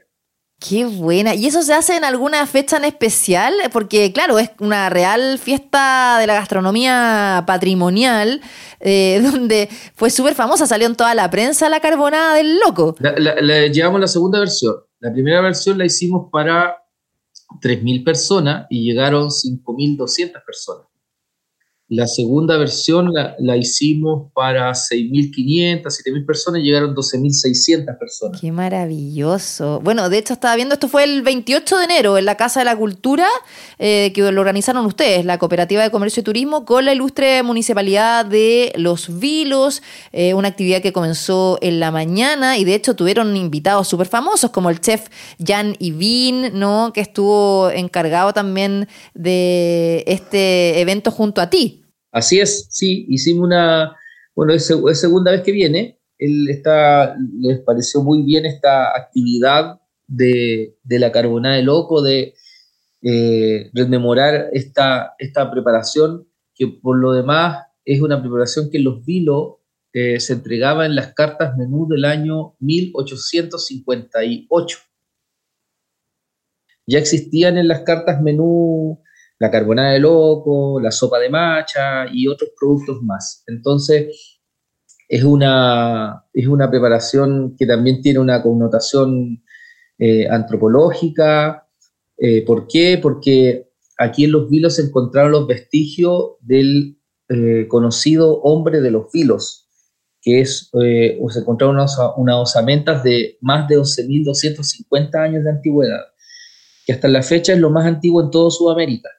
Qué 0.61 0.85
buena. 0.85 1.33
¿Y 1.33 1.47
eso 1.47 1.63
se 1.63 1.73
hace 1.73 1.97
en 1.97 2.03
alguna 2.03 2.45
fecha 2.45 2.77
en 2.77 2.85
especial? 2.85 3.51
Porque, 3.73 4.13
claro, 4.13 4.37
es 4.37 4.51
una 4.59 4.91
real 4.91 5.39
fiesta 5.39 6.19
de 6.19 6.27
la 6.27 6.35
gastronomía 6.35 7.43
patrimonial, 7.47 8.41
eh, 8.79 9.21
donde 9.31 9.69
fue 9.95 10.11
súper 10.11 10.35
famosa, 10.35 10.67
salió 10.67 10.85
en 10.85 10.95
toda 10.95 11.15
la 11.15 11.31
prensa 11.31 11.67
la 11.67 11.79
carbonada 11.79 12.35
del 12.35 12.59
loco. 12.59 12.95
llevamos 13.73 13.99
la 13.99 14.07
segunda 14.07 14.37
versión. 14.37 14.75
La 14.99 15.11
primera 15.11 15.41
versión 15.41 15.79
la 15.79 15.85
hicimos 15.85 16.29
para 16.31 16.77
3.000 17.59 18.05
personas 18.05 18.67
y 18.69 18.83
llegaron 18.83 19.29
5.200 19.29 20.45
personas. 20.45 20.90
La 21.91 22.07
segunda 22.07 22.55
versión 22.55 23.11
la, 23.11 23.57
hicimos 23.57 24.31
para 24.33 24.71
6.500, 24.71 25.83
7.000 25.83 26.25
personas 26.25 26.61
y 26.61 26.63
llegaron 26.63 26.95
12.600 26.95 27.99
personas. 27.99 28.39
Qué 28.39 28.49
maravilloso. 28.49 29.81
Bueno, 29.83 30.09
de 30.09 30.19
hecho 30.19 30.31
estaba 30.31 30.55
viendo, 30.55 30.75
esto 30.75 30.87
fue 30.87 31.03
el 31.03 31.21
28 31.21 31.79
de 31.79 31.83
enero 31.83 32.17
en 32.17 32.23
la 32.23 32.37
Casa 32.37 32.61
de 32.61 32.63
la 32.63 32.77
Cultura, 32.77 33.27
eh, 33.77 34.13
que 34.15 34.31
lo 34.31 34.39
organizaron 34.39 34.85
ustedes, 34.85 35.25
la 35.25 35.37
Cooperativa 35.37 35.83
de 35.83 35.91
Comercio 35.91 36.21
y 36.21 36.23
Turismo, 36.23 36.63
con 36.63 36.85
la 36.85 36.93
ilustre 36.93 37.43
Municipalidad 37.43 38.25
de 38.25 38.71
Los 38.77 39.19
Vilos, 39.19 39.83
eh, 40.13 40.33
una 40.33 40.47
actividad 40.47 40.81
que 40.81 40.93
comenzó 40.93 41.59
en 41.61 41.81
la 41.81 41.91
mañana 41.91 42.57
y 42.57 42.63
de 42.63 42.73
hecho 42.73 42.95
tuvieron 42.95 43.35
invitados 43.35 43.89
súper 43.89 44.07
famosos 44.07 44.51
como 44.51 44.69
el 44.69 44.79
chef 44.79 45.09
Jan 45.45 45.75
Ivin, 45.77 46.57
¿no? 46.57 46.93
que 46.93 47.01
estuvo 47.01 47.69
encargado 47.69 48.31
también 48.31 48.87
de 49.13 50.05
este 50.07 50.79
evento 50.79 51.11
junto 51.11 51.41
a 51.41 51.49
ti. 51.49 51.80
Así 52.11 52.39
es, 52.39 52.67
sí, 52.69 53.05
hicimos 53.09 53.45
una, 53.45 53.95
bueno, 54.35 54.53
es, 54.53 54.65
segunda 54.65 55.31
vez 55.31 55.41
que 55.41 55.51
viene, 55.51 55.99
él 56.17 56.45
les 56.45 57.59
pareció 57.61 58.03
muy 58.03 58.21
bien 58.21 58.45
esta 58.45 58.95
actividad 58.95 59.79
de, 60.07 60.77
la 60.85 61.11
carbonada 61.11 61.55
de 61.55 61.63
loco, 61.63 62.01
de 62.01 62.35
eh, 63.01 63.71
rememorar 63.73 64.49
esta, 64.53 65.15
esta 65.17 65.49
preparación, 65.49 66.27
que 66.53 66.67
por 66.67 66.97
lo 66.97 67.13
demás 67.13 67.65
es 67.85 68.01
una 68.01 68.21
preparación 68.21 68.69
que 68.69 68.79
los 68.79 69.03
vilos 69.05 69.55
eh, 69.93 70.19
se 70.19 70.33
entregaba 70.33 70.85
en 70.85 70.95
las 70.95 71.13
cartas 71.13 71.57
menú 71.57 71.87
del 71.87 72.05
año 72.05 72.55
1858. 72.59 74.77
Ya 76.87 76.99
existían 76.99 77.57
en 77.57 77.67
las 77.67 77.81
cartas 77.81 78.21
menú 78.21 79.01
la 79.41 79.49
carbonada 79.49 79.93
de 79.93 79.99
loco, 79.99 80.79
la 80.79 80.91
sopa 80.91 81.17
de 81.17 81.27
macha 81.27 82.05
y 82.13 82.27
otros 82.27 82.51
productos 82.55 83.01
más. 83.01 83.43
Entonces, 83.47 84.39
es 85.09 85.23
una, 85.23 86.25
es 86.31 86.45
una 86.45 86.69
preparación 86.69 87.55
que 87.57 87.65
también 87.65 88.03
tiene 88.03 88.19
una 88.19 88.43
connotación 88.43 89.43
eh, 89.97 90.29
antropológica. 90.29 91.67
Eh, 92.19 92.45
¿Por 92.45 92.67
qué? 92.67 92.99
Porque 93.01 93.71
aquí 93.97 94.25
en 94.25 94.33
los 94.33 94.47
vilos 94.47 94.75
se 94.75 94.83
encontraron 94.83 95.31
los 95.31 95.47
vestigios 95.47 96.33
del 96.41 96.99
eh, 97.27 97.65
conocido 97.67 98.41
hombre 98.41 98.79
de 98.79 98.91
los 98.91 99.11
vilos, 99.11 99.67
que 100.21 100.41
es, 100.41 100.69
se 100.71 101.39
encontraron 101.39 101.77
unas, 101.77 101.97
osamentas 101.97 103.03
de 103.03 103.39
más 103.41 103.67
de 103.67 103.79
11.250 103.79 105.15
años 105.15 105.43
de 105.43 105.49
antigüedad, 105.49 106.01
que 106.85 106.93
hasta 106.93 107.07
la 107.07 107.23
fecha 107.23 107.53
es 107.53 107.59
lo 107.59 107.71
más 107.71 107.87
antiguo 107.87 108.21
en 108.21 108.29
todo 108.29 108.51
Sudamérica 108.51 109.09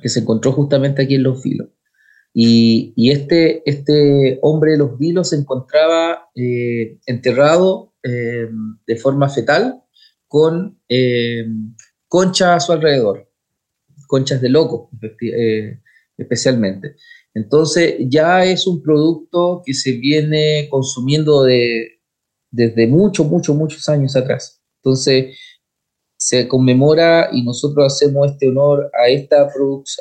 que 0.00 0.08
se 0.08 0.20
encontró 0.20 0.52
justamente 0.52 1.02
aquí 1.02 1.14
en 1.14 1.22
Los 1.22 1.42
Vilos. 1.42 1.68
Y, 2.32 3.10
este, 3.10 3.68
este 3.68 4.38
hombre 4.42 4.72
de 4.72 4.78
Los 4.78 4.98
Vilos 4.98 5.30
se 5.30 5.36
encontraba 5.36 6.30
eh, 6.34 6.98
enterrado 7.06 7.94
eh, 8.02 8.48
de 8.86 8.96
forma 8.96 9.28
fetal 9.28 9.82
con 10.28 10.78
eh, 10.88 11.46
conchas 12.06 12.48
a 12.48 12.60
su 12.60 12.72
alrededor, 12.72 13.28
conchas 14.06 14.40
de 14.40 14.48
loco 14.48 14.90
especialmente. 16.16 16.96
Entonces 17.34 17.96
ya 18.08 18.44
es 18.44 18.66
un 18.66 18.82
producto 18.82 19.62
que 19.64 19.74
se 19.74 19.92
viene 19.92 20.68
consumiendo 20.70 21.42
de, 21.42 22.00
desde 22.50 22.86
muchos, 22.86 23.26
muchos, 23.26 23.56
muchos 23.56 23.88
años 23.88 24.16
atrás. 24.16 24.60
Entonces, 24.82 25.36
se 26.20 26.46
conmemora 26.48 27.30
y 27.32 27.42
nosotros 27.42 27.86
hacemos 27.86 28.30
este 28.30 28.48
honor 28.48 28.90
a, 28.92 29.08
esta 29.08 29.48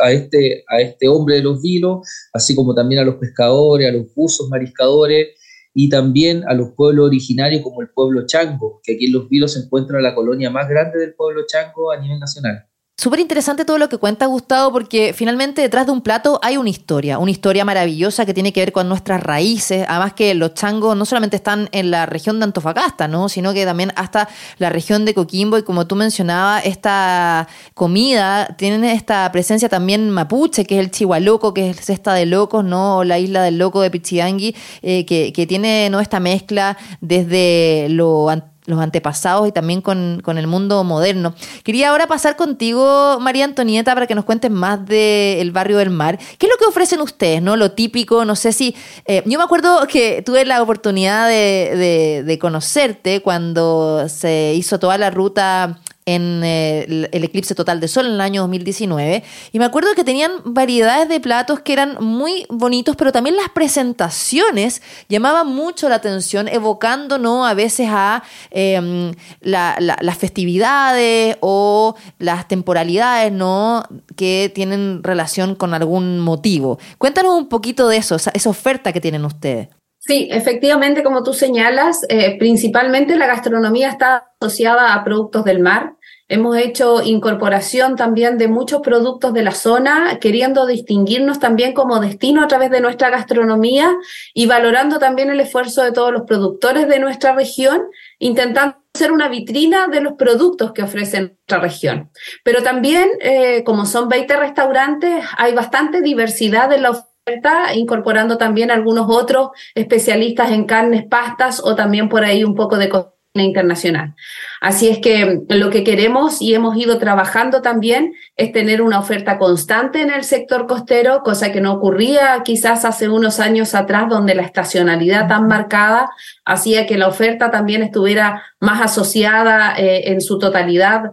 a, 0.01 0.11
este, 0.11 0.65
a 0.67 0.81
este 0.81 1.07
hombre 1.07 1.35
de 1.35 1.43
los 1.43 1.61
vilos, 1.61 2.05
así 2.33 2.53
como 2.53 2.75
también 2.75 2.99
a 2.99 3.05
los 3.05 3.15
pescadores, 3.15 3.87
a 3.87 3.93
los 3.93 4.13
buzos 4.13 4.49
mariscadores 4.49 5.29
y 5.73 5.87
también 5.87 6.43
a 6.49 6.53
los 6.53 6.71
pueblos 6.75 7.07
originarios 7.07 7.61
como 7.61 7.81
el 7.81 7.89
pueblo 7.91 8.25
chango, 8.25 8.81
que 8.83 8.95
aquí 8.95 9.05
en 9.05 9.13
los 9.13 9.29
vilos 9.29 9.53
se 9.53 9.61
encuentra 9.61 10.01
la 10.01 10.13
colonia 10.13 10.49
más 10.49 10.67
grande 10.67 10.99
del 10.99 11.15
pueblo 11.15 11.43
chango 11.47 11.89
a 11.89 11.97
nivel 11.97 12.19
nacional. 12.19 12.65
Súper 12.99 13.21
interesante 13.21 13.63
todo 13.63 13.77
lo 13.77 13.87
que 13.87 13.97
cuenta 13.97 14.25
Gustavo, 14.25 14.73
porque 14.73 15.13
finalmente 15.13 15.61
detrás 15.61 15.85
de 15.85 15.93
un 15.93 16.01
plato 16.01 16.37
hay 16.43 16.57
una 16.57 16.69
historia, 16.69 17.17
una 17.17 17.31
historia 17.31 17.63
maravillosa 17.63 18.25
que 18.25 18.33
tiene 18.33 18.51
que 18.51 18.59
ver 18.59 18.73
con 18.73 18.89
nuestras 18.89 19.23
raíces. 19.23 19.85
Además 19.87 20.11
que 20.11 20.35
los 20.35 20.53
changos 20.53 20.97
no 20.97 21.05
solamente 21.05 21.37
están 21.37 21.69
en 21.71 21.91
la 21.91 22.05
región 22.05 22.39
de 22.39 22.43
Antofagasta, 22.43 23.07
¿no? 23.07 23.29
sino 23.29 23.53
que 23.53 23.63
también 23.63 23.93
hasta 23.95 24.27
la 24.57 24.69
región 24.69 25.05
de 25.05 25.13
Coquimbo. 25.13 25.57
Y 25.57 25.63
como 25.63 25.87
tú 25.87 25.95
mencionabas, 25.95 26.65
esta 26.65 27.47
comida 27.73 28.53
tiene 28.57 28.91
esta 28.91 29.31
presencia 29.31 29.69
también 29.69 30.09
mapuche, 30.09 30.65
que 30.65 30.77
es 30.77 30.83
el 30.83 30.91
chihualoco, 30.91 31.53
que 31.53 31.69
es 31.69 31.89
esta 31.89 32.13
de 32.13 32.25
locos, 32.25 32.65
¿no? 32.65 33.05
La 33.05 33.17
isla 33.17 33.43
del 33.43 33.59
loco 33.59 33.79
de 33.79 33.91
Pichidangui, 33.91 34.53
eh, 34.81 35.05
que, 35.05 35.31
que, 35.31 35.47
tiene 35.47 35.89
¿no? 35.89 36.01
esta 36.01 36.19
mezcla 36.19 36.77
desde 36.99 37.87
lo 37.87 38.29
antiguo 38.29 38.48
los 38.69 38.79
antepasados 38.79 39.47
y 39.47 39.51
también 39.51 39.81
con, 39.81 40.21
el 40.25 40.47
mundo 40.47 40.83
moderno. 40.83 41.33
Quería 41.63 41.89
ahora 41.89 42.07
pasar 42.07 42.35
contigo, 42.35 43.17
María 43.19 43.45
Antonieta, 43.45 43.93
para 43.93 44.07
que 44.07 44.15
nos 44.15 44.25
cuentes 44.25 44.51
más 44.51 44.85
del 44.85 45.51
barrio 45.51 45.77
del 45.77 45.89
mar. 45.89 46.17
¿Qué 46.37 46.45
es 46.45 46.51
lo 46.51 46.57
que 46.57 46.65
ofrecen 46.65 47.01
ustedes? 47.01 47.41
¿no? 47.41 47.55
Lo 47.55 47.71
típico, 47.71 48.25
no 48.25 48.35
sé 48.35 48.53
si... 48.53 48.75
Eh, 49.05 49.23
yo 49.25 49.37
me 49.37 49.43
acuerdo 49.43 49.87
que 49.87 50.21
tuve 50.21 50.45
la 50.45 50.61
oportunidad 50.61 51.27
de, 51.27 52.23
de 52.25 52.39
conocerte 52.39 53.21
cuando 53.21 54.07
se 54.07 54.53
hizo 54.55 54.79
toda 54.79 54.97
la 54.97 55.09
ruta 55.09 55.79
en 56.15 56.41
eh, 56.43 57.07
el, 57.11 57.23
eclipse 57.23 57.55
total 57.55 57.79
de 57.79 57.87
sol 57.87 58.07
en 58.07 58.13
el 58.13 58.21
año 58.21 58.41
2019. 58.41 59.23
Y 59.51 59.59
me 59.59 59.65
acuerdo 59.65 59.93
que 59.95 60.03
tenían 60.03 60.31
variedades 60.45 61.09
de 61.09 61.19
platos 61.19 61.59
que 61.59 61.73
eran 61.73 61.97
muy 62.03 62.45
bonitos, 62.49 62.95
pero 62.95 63.11
también 63.11 63.35
las 63.35 63.49
presentaciones 63.49 64.81
llamaban 65.07 65.47
mucho 65.47 65.89
la 65.89 65.95
atención, 65.95 66.47
evocando 66.47 67.17
¿no? 67.17 67.45
a 67.45 67.53
veces 67.53 67.87
a 67.89 68.23
em, 68.51 69.13
las 69.41 70.17
festividades 70.17 71.37
o 71.41 71.95
las 72.17 72.47
temporalidades 72.47 73.31
¿no? 73.31 73.83
que 74.15 74.51
tienen 74.53 75.03
relación 75.03 75.55
con 75.55 75.73
algún 75.73 76.19
motivo. 76.19 76.79
Cuéntanos 76.97 77.33
un 77.33 77.49
poquito 77.49 77.87
de 77.87 77.97
eso, 77.97 78.15
esa, 78.15 78.49
oferta 78.49 78.91
que 78.91 79.01
tienen 79.01 79.25
ustedes. 79.25 79.69
Sí, 79.99 80.27
efectivamente, 80.31 81.03
como 81.03 81.23
tú 81.23 81.33
señalas, 81.33 82.01
eh, 82.09 82.37
principalmente 82.39 83.15
la 83.17 83.27
gastronomía 83.27 83.89
está 83.89 84.31
asociada 84.39 84.93
a 84.93 85.03
productos 85.03 85.43
del 85.43 85.59
mar, 85.59 85.97
Hemos 86.31 86.57
hecho 86.57 87.01
incorporación 87.01 87.95
también 87.95 88.37
de 88.37 88.47
muchos 88.47 88.81
productos 88.81 89.33
de 89.33 89.41
la 89.41 89.51
zona, 89.51 90.19
queriendo 90.21 90.67
distinguirnos 90.67 91.39
también 91.39 91.73
como 91.73 91.99
destino 91.99 92.43
a 92.43 92.47
través 92.47 92.69
de 92.69 92.81
nuestra 92.81 93.09
gastronomía 93.09 93.97
y 94.35 94.45
valorando 94.45 94.99
también 94.99 95.31
el 95.31 95.39
esfuerzo 95.39 95.83
de 95.83 95.91
todos 95.91 96.13
los 96.13 96.21
productores 96.27 96.87
de 96.87 96.99
nuestra 96.99 97.33
región, 97.33 97.81
intentando 98.19 98.77
ser 98.93 99.11
una 99.11 99.27
vitrina 99.27 99.87
de 99.87 100.01
los 100.01 100.13
productos 100.13 100.71
que 100.71 100.83
ofrece 100.83 101.19
nuestra 101.21 101.59
región. 101.59 102.11
Pero 102.43 102.61
también, 102.61 103.09
eh, 103.21 103.63
como 103.63 103.87
son 103.87 104.07
20 104.07 104.37
restaurantes, 104.37 105.25
hay 105.35 105.55
bastante 105.55 106.01
diversidad 106.01 106.71
en 106.71 106.83
la 106.83 106.91
oferta 106.91 107.73
incorporando 107.73 108.37
también 108.37 108.69
algunos 108.69 109.07
otros 109.09 109.49
especialistas 109.73 110.51
en 110.51 110.65
carnes, 110.65 111.05
pastas 111.09 111.59
o 111.63 111.75
también 111.75 112.07
por 112.07 112.23
ahí 112.23 112.43
un 112.43 112.53
poco 112.53 112.77
de 112.77 112.89
internacional. 113.33 114.15
Así 114.59 114.89
es 114.89 114.99
que 114.99 115.41
lo 115.49 115.69
que 115.69 115.83
queremos 115.83 116.41
y 116.41 116.55
hemos 116.55 116.75
ido 116.77 116.97
trabajando 116.97 117.61
también 117.61 118.13
es 118.35 118.51
tener 118.51 118.81
una 118.81 118.99
oferta 118.99 119.37
constante 119.37 120.01
en 120.01 120.09
el 120.09 120.23
sector 120.23 120.65
costero, 120.65 121.21
cosa 121.23 121.51
que 121.51 121.61
no 121.61 121.73
ocurría 121.73 122.41
quizás 122.43 122.85
hace 122.85 123.07
unos 123.07 123.39
años 123.39 123.75
atrás, 123.75 124.09
donde 124.09 124.35
la 124.35 124.41
estacionalidad 124.41 125.27
tan 125.27 125.47
marcada 125.47 126.09
hacía 126.43 126.87
que 126.87 126.97
la 126.97 127.07
oferta 127.07 127.51
también 127.51 127.83
estuviera 127.83 128.43
más 128.59 128.81
asociada 128.81 129.75
eh, 129.77 130.11
en 130.11 130.21
su 130.21 130.39
totalidad 130.39 131.11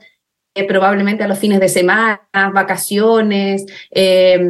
eh, 0.54 0.64
probablemente 0.64 1.22
a 1.22 1.28
los 1.28 1.38
fines 1.38 1.60
de 1.60 1.68
semana, 1.68 2.22
vacaciones, 2.32 3.66
eh, 3.90 4.40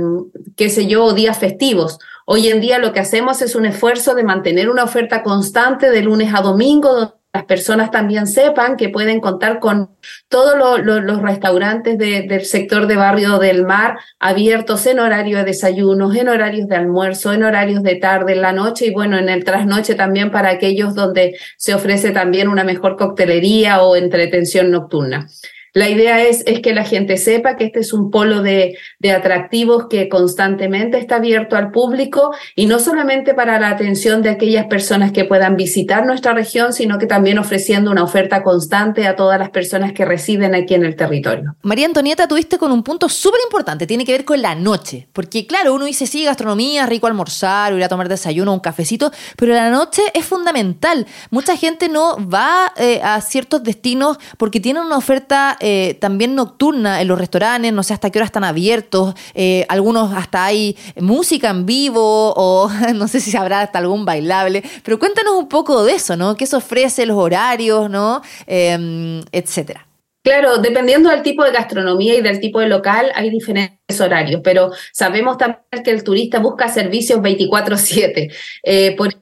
qué 0.54 0.70
sé 0.70 0.87
yo, 0.87 1.12
días 1.14 1.37
festivos. 1.37 1.99
Hoy 2.26 2.46
en 2.49 2.61
día 2.61 2.78
lo 2.78 2.92
que 2.92 3.00
hacemos 3.00 3.42
es 3.42 3.56
un 3.56 3.66
esfuerzo 3.66 4.14
de 4.14 4.23
mantener 4.23 4.70
una 4.70 4.85
oferta 4.85 5.25
constante 5.25 5.90
de 5.90 6.02
lunes 6.02 6.32
a 6.32 6.42
domingo, 6.42 7.16
las 7.37 7.45
personas 7.45 7.90
también 7.90 8.26
sepan 8.26 8.78
que 8.78 8.88
pueden 8.88 9.21
contar 9.21 9.61
con 9.61 9.90
todos 10.31 10.57
los 10.83 11.21
restaurantes 11.21 11.99
del 11.99 12.47
sector 12.47 12.87
de 12.87 12.97
Barrio 12.97 13.38
del 13.38 13.66
Mar 13.66 13.99
abiertos 14.19 14.87
en 14.87 15.00
horario 15.00 15.37
de 15.37 15.45
desayunos, 15.45 16.16
en 16.16 16.31
horarios 16.31 16.66
de 16.66 16.76
almuerzo, 16.76 17.35
en 17.35 17.45
horarios 17.45 17.83
de 17.83 17.97
tarde, 17.97 18.33
en 18.33 18.40
la 18.40 18.52
noche 18.52 18.87
y 18.87 18.90
bueno, 18.90 19.19
en 19.19 19.28
el 19.28 19.45
trasnoche 19.45 19.95
también 19.95 20.31
para 20.31 20.49
aquellos 20.49 20.95
donde 20.95 21.37
se 21.59 21.75
ofrece 21.75 22.11
también 22.11 22.49
una 22.49 22.64
mejor 22.64 22.97
coctelería 22.97 23.83
o 23.83 23.97
entretención 23.97 24.71
nocturna. 24.71 25.28
La 25.76 25.90
idea 25.90 26.23
es, 26.23 26.42
es 26.47 26.61
que 26.61 26.73
la 26.73 26.85
gente 26.85 27.18
sepa 27.18 27.56
que 27.56 27.64
este 27.64 27.80
es 27.80 27.92
un 27.92 28.11
polo 28.11 28.40
de, 28.40 28.78
de 28.99 29.12
atractivos 29.12 29.88
que 29.90 30.09
constantemente 30.09 30.97
está 30.97 31.16
abierto 31.16 31.54
al 31.54 31.71
público 31.71 32.35
y 32.54 32.64
no 32.64 32.78
solamente 32.78 33.35
para 33.35 33.61
la 33.61 33.68
atención 33.68 34.23
de 34.23 34.30
aquellas 34.30 34.68
personas 34.68 35.12
que 35.12 35.26
puedan 35.26 35.54
visitar 35.54 36.06
nuestra 36.06 36.33
región, 36.33 36.73
sino 36.73 36.97
que 36.97 37.04
también 37.04 37.38
ofreciendo 37.38 37.90
una 37.90 38.04
oferta 38.04 38.42
constante 38.42 39.06
a 39.06 39.16
todas 39.16 39.38
las 39.38 39.50
personas 39.50 39.92
que 39.92 40.06
residen 40.06 40.54
aquí 40.54 40.73
en 40.73 40.87
el 40.87 40.97
territorio. 40.97 41.54
María 41.61 41.85
Antonieta, 41.85 42.26
tuviste 42.26 42.56
con 42.56 42.73
un 42.73 42.83
punto 42.83 43.11
súper 43.11 43.40
importante, 43.45 43.87
tiene 43.87 44.06
que 44.06 44.12
ver 44.12 44.25
con 44.25 44.40
la 44.40 44.54
noche, 44.54 45.09
porque 45.12 45.47
claro, 45.47 45.75
uno 45.75 45.85
dice 45.85 46.06
sí, 46.06 46.25
gastronomía, 46.25 46.87
rico 46.87 47.06
almorzar, 47.06 47.75
ir 47.75 47.85
a 47.85 47.90
tomar 47.90 48.09
desayuno, 48.09 48.54
un 48.54 48.61
cafecito, 48.61 49.12
pero 49.37 49.52
la 49.52 49.68
noche 49.68 50.00
es 50.14 50.25
fundamental. 50.25 51.06
Mucha 51.28 51.54
gente 51.54 51.90
no 51.90 52.16
va 52.26 52.73
eh, 52.78 53.02
a 53.02 53.21
ciertos 53.21 53.62
destinos 53.62 54.16
porque 54.38 54.59
tienen 54.59 54.83
una 54.83 54.97
oferta 54.97 55.59
también 56.00 56.35
nocturna 56.35 57.00
en 57.00 57.08
los 57.08 57.18
restaurantes, 57.18 57.73
no 57.73 57.82
sé 57.82 57.92
hasta 57.92 58.11
qué 58.11 58.18
hora 58.18 58.26
están 58.26 58.44
abiertos, 58.44 59.14
eh, 59.35 59.66
algunos 59.68 60.12
hasta 60.14 60.44
hay 60.44 60.76
música 60.94 61.50
en 61.50 61.66
vivo 61.66 62.32
o 62.37 62.70
no 62.94 63.08
sé 63.08 63.18
si 63.20 63.37
habrá 63.37 63.62
hasta 63.62 63.80
algún 63.80 64.04
bailable, 64.04 64.62
pero 64.85 64.99
cuéntanos 64.99 65.35
un 65.35 65.49
poco 65.49 65.85
de 65.85 65.94
eso, 65.94 66.16
¿no? 66.16 66.37
¿Qué 66.37 66.46
se 66.46 66.54
ofrece, 66.54 67.04
los 67.04 67.16
horarios, 67.16 67.90
¿no? 67.90 68.23
Em, 68.46 69.23
etcétera. 69.32 69.87
Claro, 70.23 70.58
dependiendo 70.58 71.11
del 71.11 71.23
tipo 71.23 71.44
de 71.44 71.52
gastronomía 71.52 72.14
y 72.14 72.20
del 72.20 72.38
tipo 72.40 72.61
de 72.61 72.68
local, 72.68 73.11
hay 73.14 73.30
diferentes 73.30 74.00
horarios, 74.00 74.42
pero 74.44 74.70
sabemos 74.92 75.37
también 75.37 75.85
que 75.85 75.90
el 75.90 76.04
turista 76.04 76.38
busca 76.38 76.68
servicios 76.68 77.20
24/7. 77.20 78.32
Eh, 78.62 78.94
por 78.96 79.14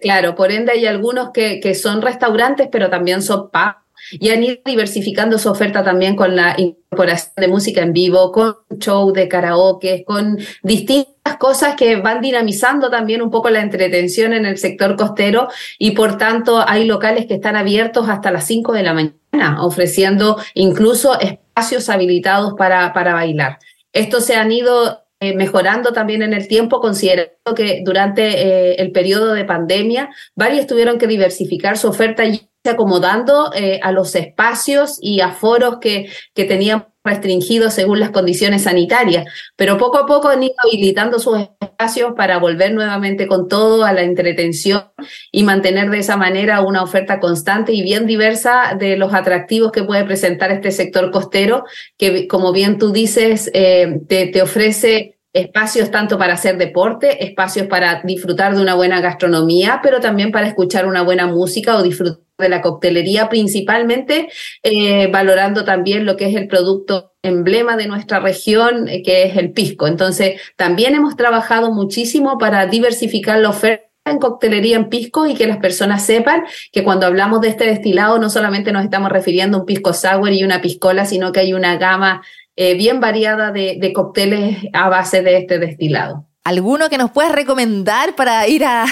claro, 0.00 0.34
por 0.34 0.52
ende 0.52 0.72
hay 0.72 0.86
algunos 0.86 1.30
que, 1.30 1.60
que 1.60 1.74
son 1.74 2.02
restaurantes, 2.02 2.68
pero 2.70 2.90
también 2.90 3.22
son 3.22 3.50
pubs 3.50 3.82
y 4.10 4.30
han 4.30 4.42
ido 4.42 4.56
diversificando 4.64 5.38
su 5.38 5.48
oferta 5.48 5.82
también 5.82 6.16
con 6.16 6.36
la 6.36 6.54
incorporación 6.58 7.32
de 7.36 7.48
música 7.48 7.82
en 7.82 7.92
vivo, 7.92 8.32
con 8.32 8.56
show 8.78 9.12
de 9.12 9.28
karaoke, 9.28 10.04
con 10.04 10.38
distintas 10.62 11.36
cosas 11.38 11.76
que 11.76 11.96
van 11.96 12.20
dinamizando 12.20 12.90
también 12.90 13.22
un 13.22 13.30
poco 13.30 13.50
la 13.50 13.60
entretención 13.60 14.32
en 14.32 14.46
el 14.46 14.58
sector 14.58 14.96
costero 14.96 15.48
y 15.78 15.92
por 15.92 16.18
tanto 16.18 16.64
hay 16.66 16.84
locales 16.84 17.26
que 17.26 17.34
están 17.34 17.56
abiertos 17.56 18.08
hasta 18.08 18.30
las 18.30 18.46
5 18.46 18.72
de 18.72 18.82
la 18.82 18.94
mañana, 18.94 19.64
ofreciendo 19.64 20.36
incluso 20.54 21.18
espacios 21.20 21.88
habilitados 21.88 22.54
para, 22.54 22.92
para 22.92 23.14
bailar. 23.14 23.58
Estos 23.92 24.24
se 24.24 24.36
han 24.36 24.50
ido 24.52 25.02
eh, 25.20 25.36
mejorando 25.36 25.92
también 25.92 26.22
en 26.22 26.32
el 26.32 26.48
tiempo, 26.48 26.80
considerando 26.80 27.54
que 27.54 27.82
durante 27.84 28.22
eh, 28.24 28.74
el 28.78 28.90
periodo 28.90 29.34
de 29.34 29.44
pandemia 29.44 30.10
varios 30.34 30.66
tuvieron 30.66 30.98
que 30.98 31.06
diversificar 31.06 31.78
su 31.78 31.86
oferta 31.86 32.24
y 32.24 32.48
acomodando 32.70 33.52
eh, 33.54 33.80
a 33.82 33.92
los 33.92 34.14
espacios 34.14 34.98
y 35.00 35.20
aforos 35.20 35.78
que, 35.80 36.08
que 36.34 36.44
tenían 36.44 36.86
restringidos 37.04 37.74
según 37.74 37.98
las 37.98 38.10
condiciones 38.10 38.62
sanitarias, 38.62 39.26
pero 39.56 39.76
poco 39.76 39.98
a 39.98 40.06
poco 40.06 40.28
han 40.28 40.42
ido 40.42 40.54
habilitando 40.64 41.18
sus 41.18 41.38
espacios 41.60 42.12
para 42.16 42.38
volver 42.38 42.72
nuevamente 42.72 43.26
con 43.26 43.48
todo 43.48 43.84
a 43.84 43.92
la 43.92 44.02
entretención 44.02 44.84
y 45.32 45.42
mantener 45.42 45.90
de 45.90 45.98
esa 45.98 46.16
manera 46.16 46.60
una 46.60 46.82
oferta 46.82 47.18
constante 47.18 47.72
y 47.72 47.82
bien 47.82 48.06
diversa 48.06 48.76
de 48.78 48.96
los 48.96 49.12
atractivos 49.14 49.72
que 49.72 49.82
puede 49.82 50.04
presentar 50.04 50.52
este 50.52 50.70
sector 50.70 51.10
costero, 51.10 51.64
que 51.98 52.28
como 52.28 52.52
bien 52.52 52.78
tú 52.78 52.92
dices, 52.92 53.50
eh, 53.52 54.00
te, 54.08 54.28
te 54.28 54.40
ofrece 54.40 55.18
espacios 55.32 55.90
tanto 55.90 56.18
para 56.18 56.34
hacer 56.34 56.56
deporte, 56.56 57.24
espacios 57.24 57.66
para 57.66 58.02
disfrutar 58.04 58.54
de 58.54 58.62
una 58.62 58.74
buena 58.74 59.00
gastronomía, 59.00 59.80
pero 59.82 59.98
también 59.98 60.30
para 60.30 60.46
escuchar 60.46 60.86
una 60.86 61.02
buena 61.02 61.26
música 61.26 61.76
o 61.76 61.82
disfrutar 61.82 62.20
de 62.42 62.50
la 62.50 62.60
coctelería, 62.60 63.30
principalmente 63.30 64.28
eh, 64.62 65.06
valorando 65.06 65.64
también 65.64 66.04
lo 66.04 66.16
que 66.16 66.26
es 66.26 66.36
el 66.36 66.48
producto 66.48 67.14
emblema 67.22 67.76
de 67.76 67.86
nuestra 67.86 68.20
región, 68.20 68.88
eh, 68.88 69.02
que 69.02 69.22
es 69.24 69.36
el 69.36 69.52
pisco. 69.52 69.86
Entonces, 69.86 70.40
también 70.56 70.94
hemos 70.94 71.16
trabajado 71.16 71.72
muchísimo 71.72 72.36
para 72.36 72.66
diversificar 72.66 73.38
la 73.38 73.50
oferta 73.50 73.84
en 74.04 74.18
coctelería 74.18 74.76
en 74.76 74.88
pisco 74.88 75.26
y 75.26 75.34
que 75.34 75.46
las 75.46 75.58
personas 75.58 76.04
sepan 76.04 76.42
que 76.72 76.82
cuando 76.82 77.06
hablamos 77.06 77.40
de 77.40 77.48
este 77.48 77.66
destilado 77.66 78.18
no 78.18 78.30
solamente 78.30 78.72
nos 78.72 78.84
estamos 78.84 79.12
refiriendo 79.12 79.56
a 79.56 79.60
un 79.60 79.66
pisco 79.66 79.92
sour 79.92 80.32
y 80.32 80.42
una 80.42 80.60
piscola, 80.60 81.04
sino 81.04 81.30
que 81.30 81.40
hay 81.40 81.52
una 81.54 81.76
gama 81.76 82.22
eh, 82.56 82.74
bien 82.74 83.00
variada 83.00 83.52
de, 83.52 83.76
de 83.80 83.92
cócteles 83.92 84.58
a 84.72 84.88
base 84.88 85.22
de 85.22 85.38
este 85.38 85.58
destilado. 85.58 86.26
¿Alguno 86.44 86.88
que 86.88 86.98
nos 86.98 87.12
puedas 87.12 87.30
recomendar 87.30 88.16
para 88.16 88.48
ir 88.48 88.64
a, 88.64 88.84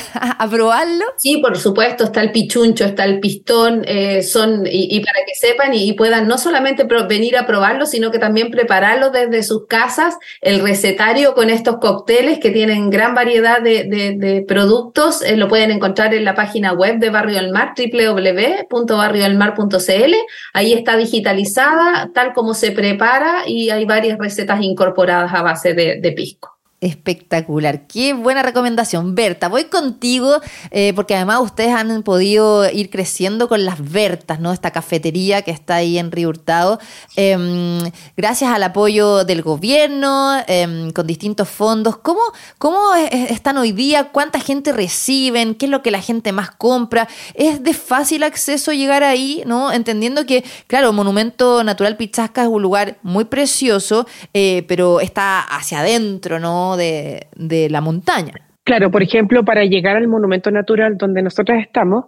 probarlo? 0.48 1.04
Sí, 1.16 1.38
por 1.38 1.58
supuesto, 1.58 2.04
está 2.04 2.20
el 2.20 2.30
pichuncho, 2.30 2.84
está 2.84 3.04
el 3.04 3.18
pistón, 3.18 3.82
eh, 3.88 4.22
son, 4.22 4.68
y, 4.70 5.00
para 5.00 5.24
que 5.26 5.34
sepan 5.34 5.74
y, 5.74 5.94
puedan 5.94 6.28
no 6.28 6.38
solamente 6.38 6.86
venir 7.08 7.36
a 7.36 7.46
probarlo, 7.46 7.86
sino 7.86 8.12
que 8.12 8.20
también 8.20 8.52
prepararlo 8.52 9.10
desde 9.10 9.42
sus 9.42 9.66
casas, 9.66 10.16
el 10.40 10.60
recetario 10.60 11.34
con 11.34 11.50
estos 11.50 11.78
cócteles 11.78 12.38
que 12.38 12.52
tienen 12.52 12.88
gran 12.88 13.16
variedad 13.16 13.60
de, 13.60 14.44
productos, 14.46 15.20
eh, 15.22 15.36
lo 15.36 15.48
pueden 15.48 15.72
encontrar 15.72 16.14
en 16.14 16.24
la 16.24 16.36
página 16.36 16.72
web 16.72 17.00
de 17.00 17.10
Barrio 17.10 17.34
del 17.34 17.50
Mar, 17.50 17.74
www.barriodelmar.cl, 17.76 20.14
ahí 20.52 20.72
está 20.72 20.96
digitalizada, 20.96 22.12
tal 22.14 22.32
como 22.32 22.54
se 22.54 22.70
prepara, 22.70 23.42
y 23.48 23.70
hay 23.70 23.86
varias 23.86 24.18
recetas 24.18 24.62
incorporadas 24.62 25.34
a 25.34 25.42
base 25.42 25.74
de 25.74 26.12
pisco. 26.12 26.59
Espectacular, 26.82 27.86
qué 27.86 28.14
buena 28.14 28.42
recomendación. 28.42 29.14
Berta, 29.14 29.48
voy 29.48 29.64
contigo 29.64 30.40
eh, 30.70 30.94
porque 30.94 31.14
además 31.14 31.40
ustedes 31.42 31.74
han 31.74 32.02
podido 32.02 32.70
ir 32.70 32.88
creciendo 32.88 33.48
con 33.50 33.66
las 33.66 33.92
Bertas, 33.92 34.40
¿no? 34.40 34.50
Esta 34.50 34.70
cafetería 34.70 35.42
que 35.42 35.50
está 35.50 35.74
ahí 35.74 35.98
en 35.98 36.10
Río 36.10 36.30
Hurtado, 36.30 36.78
em, 37.16 37.80
gracias 38.16 38.50
al 38.50 38.62
apoyo 38.62 39.24
del 39.26 39.42
gobierno, 39.42 40.42
em, 40.46 40.90
con 40.92 41.06
distintos 41.06 41.50
fondos. 41.50 41.98
¿Cómo, 41.98 42.20
¿Cómo 42.56 42.94
están 42.94 43.58
hoy 43.58 43.72
día? 43.72 44.04
¿Cuánta 44.04 44.40
gente 44.40 44.72
reciben? 44.72 45.54
¿Qué 45.56 45.66
es 45.66 45.70
lo 45.70 45.82
que 45.82 45.90
la 45.90 46.00
gente 46.00 46.32
más 46.32 46.50
compra? 46.50 47.08
¿Es 47.34 47.62
de 47.62 47.74
fácil 47.74 48.22
acceso 48.22 48.72
llegar 48.72 49.02
ahí, 49.02 49.42
¿no? 49.44 49.70
Entendiendo 49.70 50.24
que, 50.24 50.44
claro, 50.66 50.94
Monumento 50.94 51.62
Natural 51.62 51.98
Pichasca 51.98 52.40
es 52.40 52.48
un 52.48 52.62
lugar 52.62 52.96
muy 53.02 53.26
precioso, 53.26 54.06
eh, 54.32 54.64
pero 54.66 55.00
está 55.00 55.40
hacia 55.40 55.80
adentro, 55.80 56.40
¿no? 56.40 56.69
De, 56.76 57.26
la 57.70 57.80
montaña. 57.80 58.34
Claro, 58.64 58.90
por 58.90 59.02
ejemplo, 59.02 59.44
para 59.44 59.64
llegar 59.64 59.96
al 59.96 60.08
monumento 60.08 60.50
natural 60.50 60.96
donde 60.96 61.22
nosotros 61.22 61.58
estamos, 61.60 62.06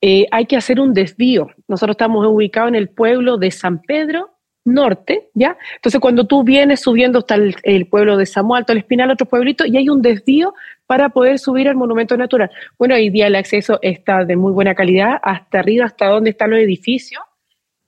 eh, 0.00 0.26
hay 0.30 0.46
que 0.46 0.56
hacer 0.56 0.80
un 0.80 0.92
desvío. 0.92 1.48
Nosotros 1.68 1.94
estamos 1.94 2.26
ubicados 2.26 2.68
en 2.68 2.74
el 2.74 2.88
pueblo 2.88 3.38
de 3.38 3.50
San 3.50 3.80
Pedro 3.80 4.30
Norte, 4.64 5.30
¿ya? 5.34 5.56
Entonces, 5.76 6.00
cuando 6.00 6.26
tú 6.26 6.44
vienes 6.44 6.80
subiendo 6.80 7.18
hasta 7.18 7.34
el, 7.34 7.86
pueblo 7.86 8.16
de 8.16 8.26
Samuel, 8.26 8.64
el 8.68 8.78
Espinal, 8.78 9.10
otro 9.10 9.26
pueblito, 9.26 9.66
y 9.66 9.76
hay 9.76 9.88
un 9.88 10.02
desvío 10.02 10.54
para 10.86 11.08
poder 11.08 11.38
subir 11.38 11.68
al 11.68 11.74
monumento 11.74 12.16
natural. 12.16 12.50
Bueno, 12.78 12.94
hoy 12.94 13.10
día 13.10 13.26
el 13.26 13.34
acceso 13.34 13.78
está 13.82 14.24
de 14.24 14.36
muy 14.36 14.52
buena 14.52 14.74
calidad, 14.74 15.18
hasta 15.22 15.58
arriba, 15.58 15.86
hasta 15.86 16.06
donde 16.06 16.30
están 16.30 16.50
los 16.50 16.60
edificios, 16.60 17.22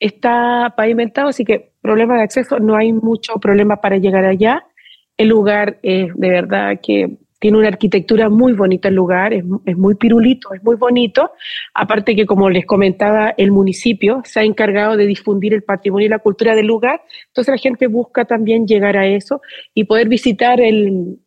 está 0.00 0.74
pavimentado, 0.76 1.28
así 1.28 1.44
que 1.44 1.72
problema 1.80 2.16
de 2.16 2.22
acceso, 2.22 2.58
no 2.58 2.76
hay 2.76 2.92
mucho 2.92 3.34
problema 3.34 3.80
para 3.80 3.98
llegar 3.98 4.24
allá. 4.24 4.66
El 5.16 5.29
lugar 5.29 5.79
es 5.83 6.12
de 6.14 6.29
verdad 6.29 6.81
que 6.83 7.18
tiene 7.44 7.59
una 7.59 7.68
arquitectura 7.68 8.31
muy 8.31 8.55
bonita 8.55 8.88
el 8.88 8.94
lugar, 8.94 9.35
es, 9.35 9.44
muy 9.44 9.96
pirulito, 9.96 10.55
es 10.55 10.62
muy 10.64 10.77
bonito. 10.77 11.33
Aparte 11.74 12.16
que, 12.16 12.24
como 12.24 12.48
les 12.48 12.64
comentaba, 12.64 13.35
el 13.37 13.53
municipio 13.53 14.22
se 14.24 14.40
ha 14.40 14.44
encargado 14.44 14.96
de 14.96 15.05
difundir 15.05 15.53
el 15.53 15.62
patrimonio 15.62 16.07
y 16.07 16.09
la 16.09 16.20
cultura 16.20 16.55
del 16.55 16.66
lugar, 16.66 17.03
entonces 17.27 17.53
la 17.53 17.59
gente 17.59 17.87
busca 17.87 18.24
también 18.24 18.66
llegar 18.66 18.96
a 18.96 19.07
eso 19.07 19.42
y 19.74 19.85
poder 19.85 20.09
visitar 20.09 20.59
el, 20.59 21.18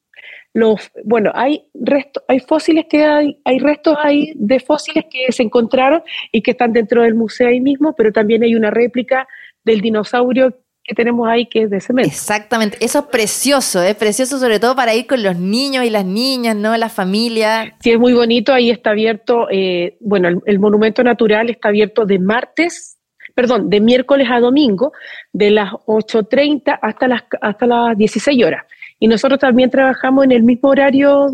los, 0.55 0.91
bueno, 1.03 1.31
hay 1.35 1.67
restos, 1.75 2.23
hay 2.27 2.39
fósiles 2.39 2.85
que 2.89 3.03
hay, 3.05 3.39
hay 3.45 3.59
restos 3.59 3.95
ahí 4.01 4.33
de 4.35 4.59
fósiles 4.59 5.05
que 5.11 5.31
se 5.31 5.43
encontraron 5.43 6.01
y 6.31 6.41
que 6.41 6.49
están 6.49 6.73
dentro 6.73 7.03
del 7.03 7.13
museo 7.13 7.47
ahí 7.47 7.61
mismo, 7.61 7.93
pero 7.95 8.11
también 8.11 8.41
hay 8.41 8.55
una 8.55 8.71
réplica 8.71 9.27
del 9.63 9.81
dinosaurio 9.81 10.57
que 10.87 10.95
tenemos 10.95 11.27
ahí 11.27 11.45
que 11.45 11.63
es 11.63 11.69
de 11.69 11.81
cemento. 11.81 12.09
Exactamente, 12.09 12.77
eso 12.79 12.99
es 12.99 13.05
precioso, 13.07 13.83
es 13.83 13.95
precioso 13.95 14.39
sobre 14.39 14.57
todo 14.57 14.73
para 14.73 14.95
ir 14.95 15.05
con 15.05 15.21
los 15.21 15.37
niños 15.37 15.83
y 15.83 15.89
las 15.89 16.05
niñas, 16.05 16.55
¿no? 16.55 16.75
La 16.77 16.87
familia. 16.87 17.75
Sí, 17.81 17.91
es 17.91 17.99
muy 17.99 18.13
bonito, 18.13 18.53
ahí 18.53 18.69
está 18.69 18.91
abierto, 18.91 19.47
eh, 19.51 19.97
bueno, 19.99 20.29
el, 20.45 20.59
monumento 20.59 21.03
natural 21.03 21.49
está 21.49 21.67
abierto 21.67 22.05
de 22.05 22.19
martes, 22.19 22.97
perdón, 23.35 23.69
de 23.69 23.81
miércoles 23.81 24.29
a 24.31 24.39
domingo, 24.39 24.93
de 25.33 25.51
las 25.51 25.73
8.30 25.73 26.79
hasta 26.81 27.07
las, 27.09 27.23
hasta 27.41 27.65
las 27.67 27.97
16 27.97 28.45
horas. 28.45 28.63
Y 28.97 29.09
nosotros 29.09 29.39
también 29.41 29.69
trabajamos 29.69 30.23
en 30.23 30.31
el 30.31 30.43
mismo 30.43 30.69
horario 30.69 31.27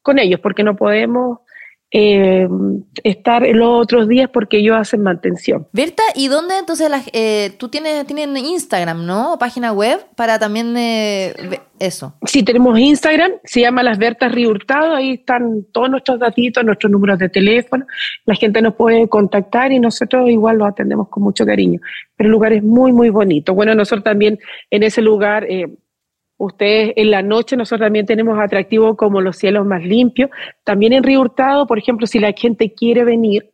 con 0.00 0.18
ellos, 0.18 0.40
porque 0.40 0.64
no 0.64 0.74
podemos 0.74 1.40
eh, 1.92 2.48
estar 3.02 3.44
en 3.44 3.58
los 3.58 3.82
otros 3.82 4.06
días 4.06 4.30
porque 4.32 4.58
ellos 4.58 4.76
hacen 4.76 5.02
mantención. 5.02 5.66
Berta, 5.72 6.02
¿y 6.14 6.28
dónde 6.28 6.58
entonces 6.58 6.88
eh, 7.12 7.50
tú 7.58 7.68
tienes 7.68 8.06
tienen 8.06 8.36
Instagram, 8.36 9.06
¿no? 9.06 9.36
Página 9.40 9.72
web 9.72 9.98
para 10.14 10.38
también 10.38 10.76
eh, 10.76 11.34
eso. 11.80 12.14
Sí, 12.24 12.44
tenemos 12.44 12.78
Instagram, 12.78 13.32
se 13.42 13.62
llama 13.62 13.82
Las 13.82 13.98
Bertas 13.98 14.30
Río 14.30 14.50
Hurtado, 14.50 14.94
ahí 14.94 15.14
están 15.14 15.64
todos 15.72 15.90
nuestros 15.90 16.20
datitos, 16.20 16.64
nuestros 16.64 16.92
números 16.92 17.18
de 17.18 17.28
teléfono, 17.28 17.84
la 18.24 18.36
gente 18.36 18.62
nos 18.62 18.74
puede 18.74 19.08
contactar 19.08 19.72
y 19.72 19.80
nosotros 19.80 20.30
igual 20.30 20.58
los 20.58 20.68
atendemos 20.68 21.08
con 21.08 21.24
mucho 21.24 21.44
cariño. 21.44 21.80
Pero 22.16 22.28
el 22.28 22.32
lugar 22.32 22.52
es 22.52 22.62
muy, 22.62 22.92
muy 22.92 23.10
bonito. 23.10 23.54
Bueno, 23.54 23.74
nosotros 23.74 24.04
también 24.04 24.38
en 24.70 24.82
ese 24.84 25.02
lugar... 25.02 25.46
Ustedes 26.40 26.94
en 26.96 27.10
la 27.10 27.20
noche, 27.20 27.54
nosotros 27.54 27.84
también 27.84 28.06
tenemos 28.06 28.38
atractivos 28.38 28.96
como 28.96 29.20
los 29.20 29.36
cielos 29.36 29.66
más 29.66 29.84
limpios. 29.84 30.30
También 30.64 30.94
en 30.94 31.02
Río 31.02 31.20
Hurtado, 31.20 31.66
por 31.66 31.78
ejemplo, 31.78 32.06
si 32.06 32.18
la 32.18 32.32
gente 32.32 32.72
quiere 32.72 33.04
venir 33.04 33.50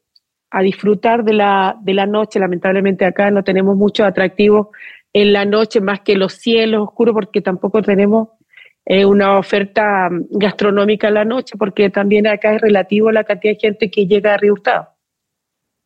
a 0.52 0.62
disfrutar 0.62 1.24
de 1.24 1.32
la, 1.32 1.76
de 1.82 1.94
la 1.94 2.06
noche, 2.06 2.38
lamentablemente 2.38 3.04
acá 3.04 3.32
no 3.32 3.42
tenemos 3.42 3.76
muchos 3.76 4.06
atractivos 4.06 4.68
en 5.12 5.32
la 5.32 5.44
noche 5.44 5.80
más 5.80 6.02
que 6.02 6.14
los 6.14 6.34
cielos 6.34 6.82
oscuros, 6.82 7.12
porque 7.12 7.40
tampoco 7.40 7.82
tenemos 7.82 8.28
eh, 8.84 9.04
una 9.04 9.36
oferta 9.36 10.08
gastronómica 10.30 11.08
en 11.08 11.14
la 11.14 11.24
noche, 11.24 11.56
porque 11.58 11.90
también 11.90 12.28
acá 12.28 12.54
es 12.54 12.60
relativo 12.60 13.10
la 13.10 13.24
cantidad 13.24 13.54
de 13.54 13.58
gente 13.60 13.90
que 13.90 14.06
llega 14.06 14.34
a 14.34 14.36
Río 14.36 14.52
Hurtado 14.52 14.95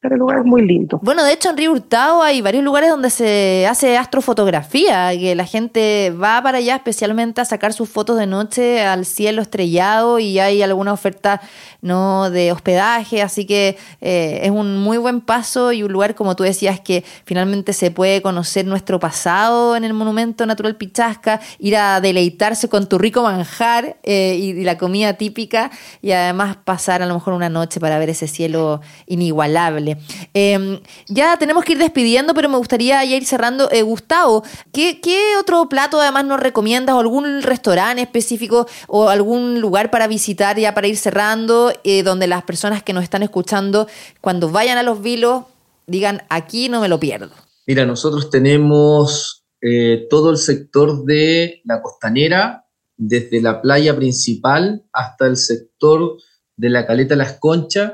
pero 0.00 0.14
el 0.14 0.18
lugar 0.18 0.38
es 0.38 0.44
muy 0.46 0.66
lindo. 0.66 0.98
Bueno, 1.02 1.22
de 1.24 1.32
hecho 1.34 1.50
en 1.50 1.58
Río 1.58 1.72
Hurtado 1.72 2.22
hay 2.22 2.40
varios 2.40 2.64
lugares 2.64 2.88
donde 2.88 3.10
se 3.10 3.66
hace 3.68 3.98
astrofotografía, 3.98 5.10
que 5.12 5.34
la 5.34 5.44
gente 5.44 6.10
va 6.10 6.42
para 6.42 6.58
allá 6.58 6.76
especialmente 6.76 7.42
a 7.42 7.44
sacar 7.44 7.74
sus 7.74 7.88
fotos 7.90 8.18
de 8.18 8.26
noche 8.26 8.82
al 8.82 9.04
cielo 9.04 9.42
estrellado 9.42 10.18
y 10.18 10.38
hay 10.38 10.62
alguna 10.62 10.94
oferta 10.94 11.42
no 11.82 12.30
de 12.30 12.50
hospedaje, 12.50 13.20
así 13.20 13.44
que 13.46 13.76
eh, 14.00 14.40
es 14.42 14.50
un 14.50 14.78
muy 14.78 14.96
buen 14.96 15.20
paso 15.20 15.72
y 15.72 15.82
un 15.82 15.92
lugar, 15.92 16.14
como 16.14 16.34
tú 16.34 16.44
decías, 16.44 16.80
que 16.80 17.04
finalmente 17.24 17.74
se 17.74 17.90
puede 17.90 18.22
conocer 18.22 18.66
nuestro 18.66 18.98
pasado 19.00 19.76
en 19.76 19.84
el 19.84 19.92
Monumento 19.92 20.46
Natural 20.46 20.76
Pichasca, 20.76 21.40
ir 21.58 21.76
a 21.76 22.00
deleitarse 22.00 22.70
con 22.70 22.88
tu 22.88 22.96
rico 22.96 23.22
manjar 23.22 23.98
eh, 24.02 24.36
y, 24.40 24.60
la 24.64 24.76
comida 24.76 25.14
típica 25.14 25.70
y 26.02 26.12
además 26.12 26.56
pasar 26.64 27.02
a 27.02 27.06
lo 27.06 27.14
mejor 27.14 27.32
una 27.34 27.48
noche 27.48 27.80
para 27.80 27.98
ver 27.98 28.10
ese 28.10 28.26
cielo 28.26 28.80
inigualable. 29.06 29.89
Em, 30.34 30.80
ya 31.08 31.36
tenemos 31.36 31.64
que 31.64 31.72
ir 31.72 31.78
despidiendo, 31.78 32.34
pero 32.34 32.48
me 32.48 32.56
gustaría 32.56 33.04
ya 33.04 33.16
ir 33.16 33.24
cerrando. 33.24 33.70
Eh, 33.70 33.82
Gustavo, 33.82 34.42
¿qué, 34.72 35.00
otro 35.38 35.68
plato 35.68 36.00
además 36.00 36.24
nos 36.24 36.40
recomiendas? 36.40 36.94
¿O 36.94 37.00
algún 37.00 37.42
restaurante 37.42 38.02
específico 38.02 38.66
o 38.88 39.08
algún 39.08 39.60
lugar 39.60 39.90
para 39.90 40.06
visitar 40.06 40.58
ya 40.58 40.74
para 40.74 40.86
ir 40.86 40.96
cerrando, 40.96 41.72
eh, 41.84 42.02
donde 42.02 42.26
las 42.26 42.42
personas 42.42 42.82
que 42.82 42.92
nos 42.92 43.02
están 43.02 43.22
escuchando, 43.22 43.86
cuando 44.20 44.50
vayan 44.50 44.78
a 44.78 44.82
los 44.82 45.02
vilos, 45.02 45.44
digan, 45.86 46.22
aquí 46.28 46.68
no 46.68 46.80
me 46.80 46.88
lo 46.88 47.00
pierdo? 47.00 47.30
Mira, 47.66 47.86
nosotros 47.86 48.30
tenemos 48.30 49.44
eh, 49.62 50.06
todo 50.08 50.30
el 50.30 50.38
sector 50.38 51.04
de 51.04 51.60
la 51.64 51.82
costanera, 51.82 52.66
desde 52.96 53.40
la 53.40 53.62
playa 53.62 53.96
principal 53.96 54.84
hasta 54.92 55.26
el 55.26 55.36
sector 55.36 56.18
de 56.56 56.68
la 56.68 56.86
caleta 56.86 57.16
Las 57.16 57.38
Conchas, 57.38 57.92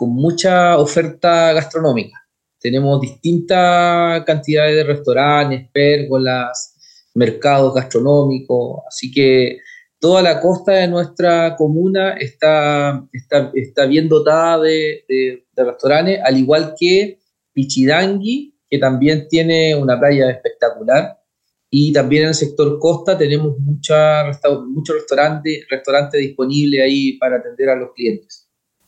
con 0.00 0.14
mucha 0.14 0.78
oferta 0.78 1.52
gastronómica. 1.52 2.16
Tenemos 2.58 3.02
distintas 3.02 4.24
cantidades 4.24 4.76
de 4.76 4.84
restaurantes, 4.84 5.68
pérgolas, 5.70 6.74
mercados 7.12 7.74
gastronómicos, 7.74 8.80
así 8.88 9.12
que 9.12 9.58
toda 9.98 10.22
la 10.22 10.40
costa 10.40 10.72
de 10.72 10.88
nuestra 10.88 11.54
comuna 11.54 12.14
está, 12.14 13.06
está, 13.12 13.84
bien 13.84 14.08
dotada 14.08 14.60
de, 14.62 15.44
restaurantes, 15.54 16.18
al 16.24 16.38
igual 16.38 16.74
que 16.80 17.18
Pichidangui, 17.52 18.54
que 18.70 18.78
también 18.78 19.28
tiene 19.28 19.74
una 19.74 20.00
playa 20.00 20.30
espectacular. 20.30 21.18
Y 21.68 21.92
también 21.92 22.22
en 22.22 22.28
el 22.28 22.34
sector 22.34 22.78
costa 22.78 23.18
tenemos 23.18 23.58
muchos 23.58 23.98
restaurantes 24.96 25.66
restaurante 25.68 26.16
disponibles 26.16 26.80
ahí 26.80 27.18
para 27.18 27.36
atender 27.36 27.68
a 27.68 27.76
los 27.76 27.92
clientes. 27.92 28.39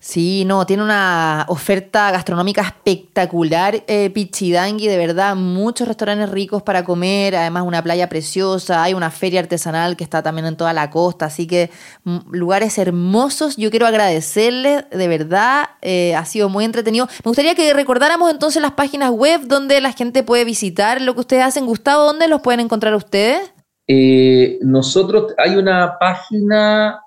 Sí, 0.03 0.45
no, 0.45 0.67
tiene 0.67 0.83
una 0.83 1.47
oferta 1.47 2.11
gastronómica 2.11 2.61
espectacular, 2.63 3.85
eh, 3.87 4.11
Pichidangui, 4.11 4.89
de 4.89 4.97
verdad, 4.97 5.37
muchos 5.37 5.87
restaurantes 5.87 6.29
ricos 6.29 6.61
para 6.65 6.83
comer, 6.83 7.37
además 7.37 7.63
una 7.63 7.85
playa 7.85 8.09
preciosa, 8.09 8.83
hay 8.83 8.95
una 8.95 9.13
feria 9.13 9.39
artesanal 9.39 9.97
que 9.97 10.03
está 10.03 10.21
también 10.21 10.47
en 10.47 10.57
toda 10.57 10.73
la 10.73 10.91
costa, 10.91 11.27
así 11.27 11.47
que 11.47 11.71
mm, 12.03 12.33
lugares 12.33 12.79
hermosos. 12.79 13.57
Yo 13.57 13.71
quiero 13.71 13.87
agradecerles, 13.87 14.91
de 14.91 15.07
verdad, 15.07 15.67
eh, 15.83 16.17
ha 16.17 16.25
sido 16.25 16.49
muy 16.49 16.65
entretenido. 16.65 17.07
Me 17.25 17.29
gustaría 17.29 17.55
que 17.55 17.73
recordáramos 17.73 18.29
entonces 18.29 18.61
las 18.61 18.73
páginas 18.73 19.13
web 19.13 19.43
donde 19.47 19.81
la 19.81 19.93
gente 19.93 20.25
puede 20.25 20.45
visitar 20.45 21.01
lo 21.01 21.15
que 21.15 21.21
ustedes 21.21 21.45
hacen. 21.45 21.65
Gustavo, 21.65 22.03
¿dónde 22.03 22.27
los 22.27 22.41
pueden 22.41 22.59
encontrar 22.59 22.97
ustedes? 22.97 23.53
Eh, 23.87 24.59
nosotros, 24.63 25.33
hay 25.39 25.55
una 25.55 25.97
página 26.01 27.02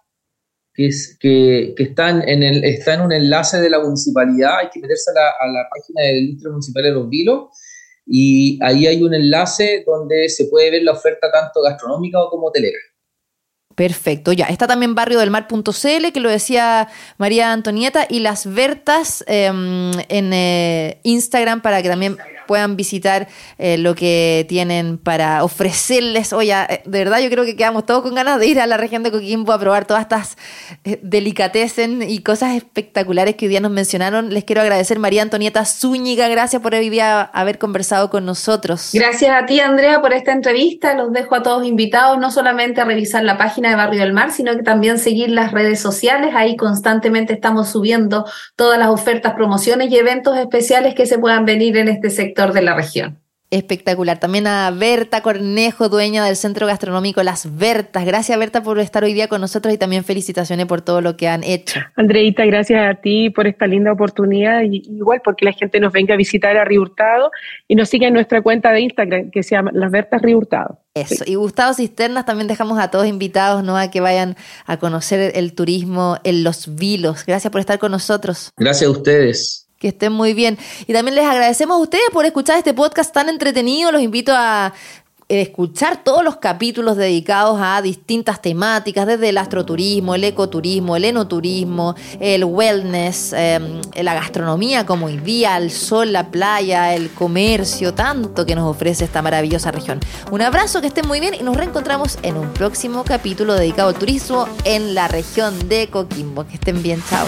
que, 0.76 0.88
es, 0.88 1.18
que, 1.20 1.74
que 1.76 1.84
están 1.84 2.28
en 2.28 2.44
el, 2.44 2.64
está 2.66 2.96
en 2.96 3.02
un 3.02 3.14
enlace 3.14 3.60
de 3.62 3.70
la 3.70 3.80
municipalidad, 3.80 4.60
hay 4.60 4.70
que 4.70 4.82
meterse 4.82 5.12
a 5.12 5.48
la, 5.48 5.68
página 5.74 6.02
del 6.02 6.24
Instituto 6.26 6.52
Municipal 6.52 6.84
de 6.84 6.92
Los 6.92 7.10
Vilos 7.10 7.50
y 8.06 8.60
ahí 8.62 8.86
hay 8.86 9.02
un 9.02 9.14
enlace 9.14 9.84
donde 9.88 10.28
se 10.30 10.46
puede 10.46 10.72
ver 10.72 10.84
la 10.84 10.92
oferta 10.92 11.32
tanto 11.32 11.62
gastronómica 11.62 12.20
como 12.30 12.48
hotelera. 12.48 12.78
Perfecto, 13.74 14.32
ya. 14.32 14.46
Está 14.46 14.68
también 14.68 14.96
barrio 14.96 15.20
del 15.20 15.32
mar.cl, 15.32 16.12
que 16.14 16.20
lo 16.20 16.30
decía 16.30 16.88
María 17.18 17.52
Antonieta, 17.52 18.06
y 18.10 18.20
las 18.20 18.54
Vertas 18.54 19.24
em, 19.28 19.92
en 20.08 20.32
eh, 20.32 21.00
Instagram 21.04 21.62
para 21.62 21.82
que 21.82 21.90
también 21.90 22.18
puedan 22.46 22.76
visitar 22.76 23.28
eh, 23.58 23.78
lo 23.78 23.96
que 23.96 24.46
tienen 24.48 24.98
para 24.98 25.44
ofrecerles. 25.44 26.34
Oye, 26.34 26.54
eh, 26.54 26.82
de 26.86 27.00
verdad 27.00 27.20
yo 27.20 27.30
creo 27.30 27.46
que 27.46 27.56
quedamos 27.56 27.86
todos 27.86 28.04
con 28.04 28.16
ganas 28.16 28.40
de 28.40 28.48
ir 28.48 28.60
a 28.60 28.68
la 28.68 28.78
región 28.78 29.04
de 29.04 29.12
Coquimbo 29.12 29.54
a 29.54 29.60
probar 29.60 29.86
todas 29.86 30.04
estas 30.04 30.38
eh, 30.84 31.00
delicatessen 31.02 32.02
y 32.02 32.20
cosas 32.20 32.56
espectaculares 32.56 33.36
que 33.36 33.46
hoy 33.46 33.50
día 33.50 33.60
nos 33.60 33.72
mencionaron. 33.72 34.34
Les 34.34 34.44
quiero 34.44 34.62
agradecer 34.62 35.00
María 35.00 35.22
Antonieta 35.22 35.66
Zúñiga, 35.66 36.28
gracias 36.28 36.62
por 36.62 36.74
hoy 36.74 36.90
día 36.90 37.22
haber 37.22 37.58
conversado 37.58 38.10
con 38.10 38.26
nosotros. 38.26 38.92
Gracias 38.94 39.32
a 39.32 39.46
ti, 39.46 39.60
Andrea, 39.60 40.02
por 40.02 40.14
esta 40.14 40.32
entrevista. 40.32 40.96
Los 40.96 41.12
dejo 41.12 41.36
a 41.36 41.44
todos 41.44 41.66
invitados 41.66 42.18
no 42.20 42.32
solamente 42.32 42.82
a 42.82 42.86
revisar 42.86 43.24
la 43.24 43.38
página 43.38 43.70
de 43.70 43.76
Barrio 43.76 44.02
del 44.02 44.14
Mar, 44.14 44.32
sino 44.32 44.56
que 44.56 44.64
también 44.64 45.00
seguir 45.00 45.30
las 45.30 45.52
redes 45.52 45.80
sociales. 45.80 46.34
Ahí 46.36 46.56
constantemente 46.56 47.34
estamos 47.34 47.70
subiendo 47.70 48.26
todas 48.56 48.78
las 48.78 48.90
ofertas, 48.90 49.34
promociones 49.34 49.92
y 49.92 49.98
eventos 49.98 50.38
especiales 50.38 50.96
que 50.96 51.06
se 51.06 51.18
puedan 51.18 51.46
venir 51.46 51.78
en 51.78 51.88
este 51.88 52.10
sector 52.10 52.35
de 52.36 52.62
la 52.62 52.76
región. 52.76 53.20
Espectacular. 53.52 54.20
También 54.20 54.48
a 54.48 54.72
Berta 54.72 55.22
Cornejo, 55.22 55.88
dueña 55.88 56.26
del 56.26 56.36
Centro 56.36 56.66
Gastronómico 56.66 57.22
Las 57.22 57.58
Bertas. 57.58 58.04
Gracias, 58.04 58.38
Berta, 58.40 58.64
por 58.64 58.80
estar 58.80 59.04
hoy 59.04 59.14
día 59.14 59.28
con 59.28 59.40
nosotros 59.40 59.74
y 59.74 59.78
también 59.78 60.04
felicitaciones 60.04 60.66
por 60.66 60.82
todo 60.82 61.00
lo 61.00 61.16
que 61.16 61.28
han 61.28 61.44
hecho. 61.44 61.80
Andreita, 61.96 62.44
gracias 62.46 62.82
a 62.90 63.00
ti 63.00 63.30
por 63.30 63.46
esta 63.46 63.68
linda 63.68 63.92
oportunidad. 63.92 64.64
Y 64.64 64.84
igual 64.90 65.22
porque 65.24 65.46
la 65.46 65.54
gente 65.54 65.80
nos 65.80 65.94
venga 65.94 66.16
a 66.16 66.18
visitar 66.18 66.58
a 66.58 66.66
Río 66.66 66.82
Hurtado 66.82 67.30
y 67.68 67.76
nos 67.76 67.88
siga 67.88 68.08
en 68.08 68.16
nuestra 68.16 68.42
cuenta 68.42 68.72
de 68.72 68.82
Instagram 68.82 69.30
que 69.30 69.44
se 69.44 69.56
llama 69.56 69.70
Las 69.74 69.92
Bertas 69.92 70.24
Río 70.24 70.40
Hurtado. 70.40 70.80
Eso. 70.96 71.24
Y 71.28 71.36
Gustavo 71.36 71.74
Cisternas 71.76 72.26
también 72.26 72.48
dejamos 72.48 72.80
a 72.80 72.90
todos 72.90 73.06
invitados 73.06 73.64
¿no? 73.64 73.78
a 73.78 73.92
que 73.92 74.02
vayan 74.02 74.36
a 74.66 74.78
conocer 74.78 75.34
el 75.36 75.54
turismo 75.54 76.18
en 76.24 76.44
Los 76.44 76.76
Vilos. 76.76 77.26
Gracias 77.26 77.52
por 77.52 77.62
estar 77.62 77.78
con 77.78 77.92
nosotros. 77.92 78.52
Gracias 78.58 78.88
a 78.88 78.92
ustedes. 78.92 79.65
Que 79.86 79.90
estén 79.90 80.14
muy 80.14 80.34
bien. 80.34 80.58
Y 80.88 80.94
también 80.94 81.14
les 81.14 81.26
agradecemos 81.26 81.78
a 81.78 81.80
ustedes 81.80 82.10
por 82.12 82.26
escuchar 82.26 82.58
este 82.58 82.74
podcast 82.74 83.14
tan 83.14 83.30
entretenido. 83.30 83.92
Los 83.92 84.02
invito 84.02 84.34
a 84.36 84.74
escuchar 85.30 86.04
todos 86.04 86.24
los 86.24 86.38
capítulos 86.38 86.98
dedicados 86.98 87.60
a 87.62 87.84
distintas 87.84 88.42
temáticas, 88.42 89.06
desde 89.06 89.30
el 89.30 89.38
astroturismo, 89.38 90.16
el 90.16 90.24
ecoturismo, 90.24 90.96
el 90.96 91.06
enoturismo, 91.06 91.94
el 92.20 92.46
wellness, 92.46 93.34
em, 93.34 93.80
la 94.02 94.16
gastronomía 94.16 94.88
como 94.88 95.06
hoy 95.06 95.18
día, 95.18 95.56
el 95.58 95.70
sol, 95.70 96.12
la 96.12 96.32
playa, 96.32 96.96
el 96.96 97.12
comercio, 97.12 97.94
tanto 97.94 98.44
que 98.44 98.56
nos 98.56 98.68
ofrece 98.68 99.06
esta 99.06 99.22
maravillosa 99.22 99.70
región. 99.70 100.00
Un 100.32 100.42
abrazo, 100.42 100.82
que 100.82 100.88
estén 100.88 101.08
muy 101.08 101.20
bien 101.20 101.36
y 101.36 101.44
nos 101.44 101.56
reencontramos 101.56 102.18
en 102.24 102.38
un 102.38 102.52
próximo 102.54 103.04
capítulo 103.04 103.54
dedicado 103.54 103.90
al 103.90 104.00
turismo 104.00 104.50
en 104.64 104.96
la 104.96 105.08
región 105.08 105.70
de 105.70 105.90
Coquimbo. 105.92 106.48
Que 106.48 106.56
estén 106.56 106.82
bien, 106.82 107.04
chao. 107.08 107.28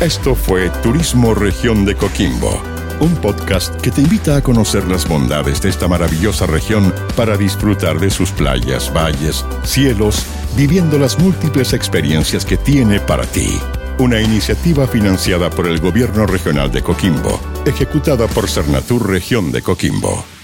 Esto 0.00 0.34
fue 0.34 0.70
Turismo 0.82 1.34
Región 1.34 1.84
de 1.84 1.94
Coquimbo 1.96 2.76
un 3.00 3.14
podcast 3.16 3.78
que 3.80 3.90
te 3.90 4.00
invita 4.00 4.36
a 4.36 4.42
conocer 4.42 4.86
las 4.88 5.06
bondades 5.06 5.60
de 5.60 5.68
esta 5.68 5.86
maravillosa 5.86 6.46
región 6.46 6.94
para 7.14 7.36
disfrutar 7.36 7.98
de 8.00 8.10
sus 8.10 8.30
playas, 8.30 8.92
valles, 8.94 9.44
cielos, 9.64 10.24
viviendo 10.56 10.98
las 10.98 11.18
múltiples 11.18 11.72
experiencias 11.72 12.44
que 12.44 12.56
tiene 12.56 13.00
para 13.00 13.26
ti. 13.26 13.58
Una 13.98 14.20
iniciativa 14.20 14.86
financiada 14.86 15.50
por 15.50 15.66
el 15.66 15.78
Gobierno 15.80 16.26
Regional 16.26 16.70
de 16.70 16.82
Coquimbo, 16.82 17.40
ejecutada 17.66 18.26
por 18.28 18.48
Cernatur 18.48 19.08
Región 19.08 19.52
de 19.52 19.62
Coquimbo. 19.62 20.35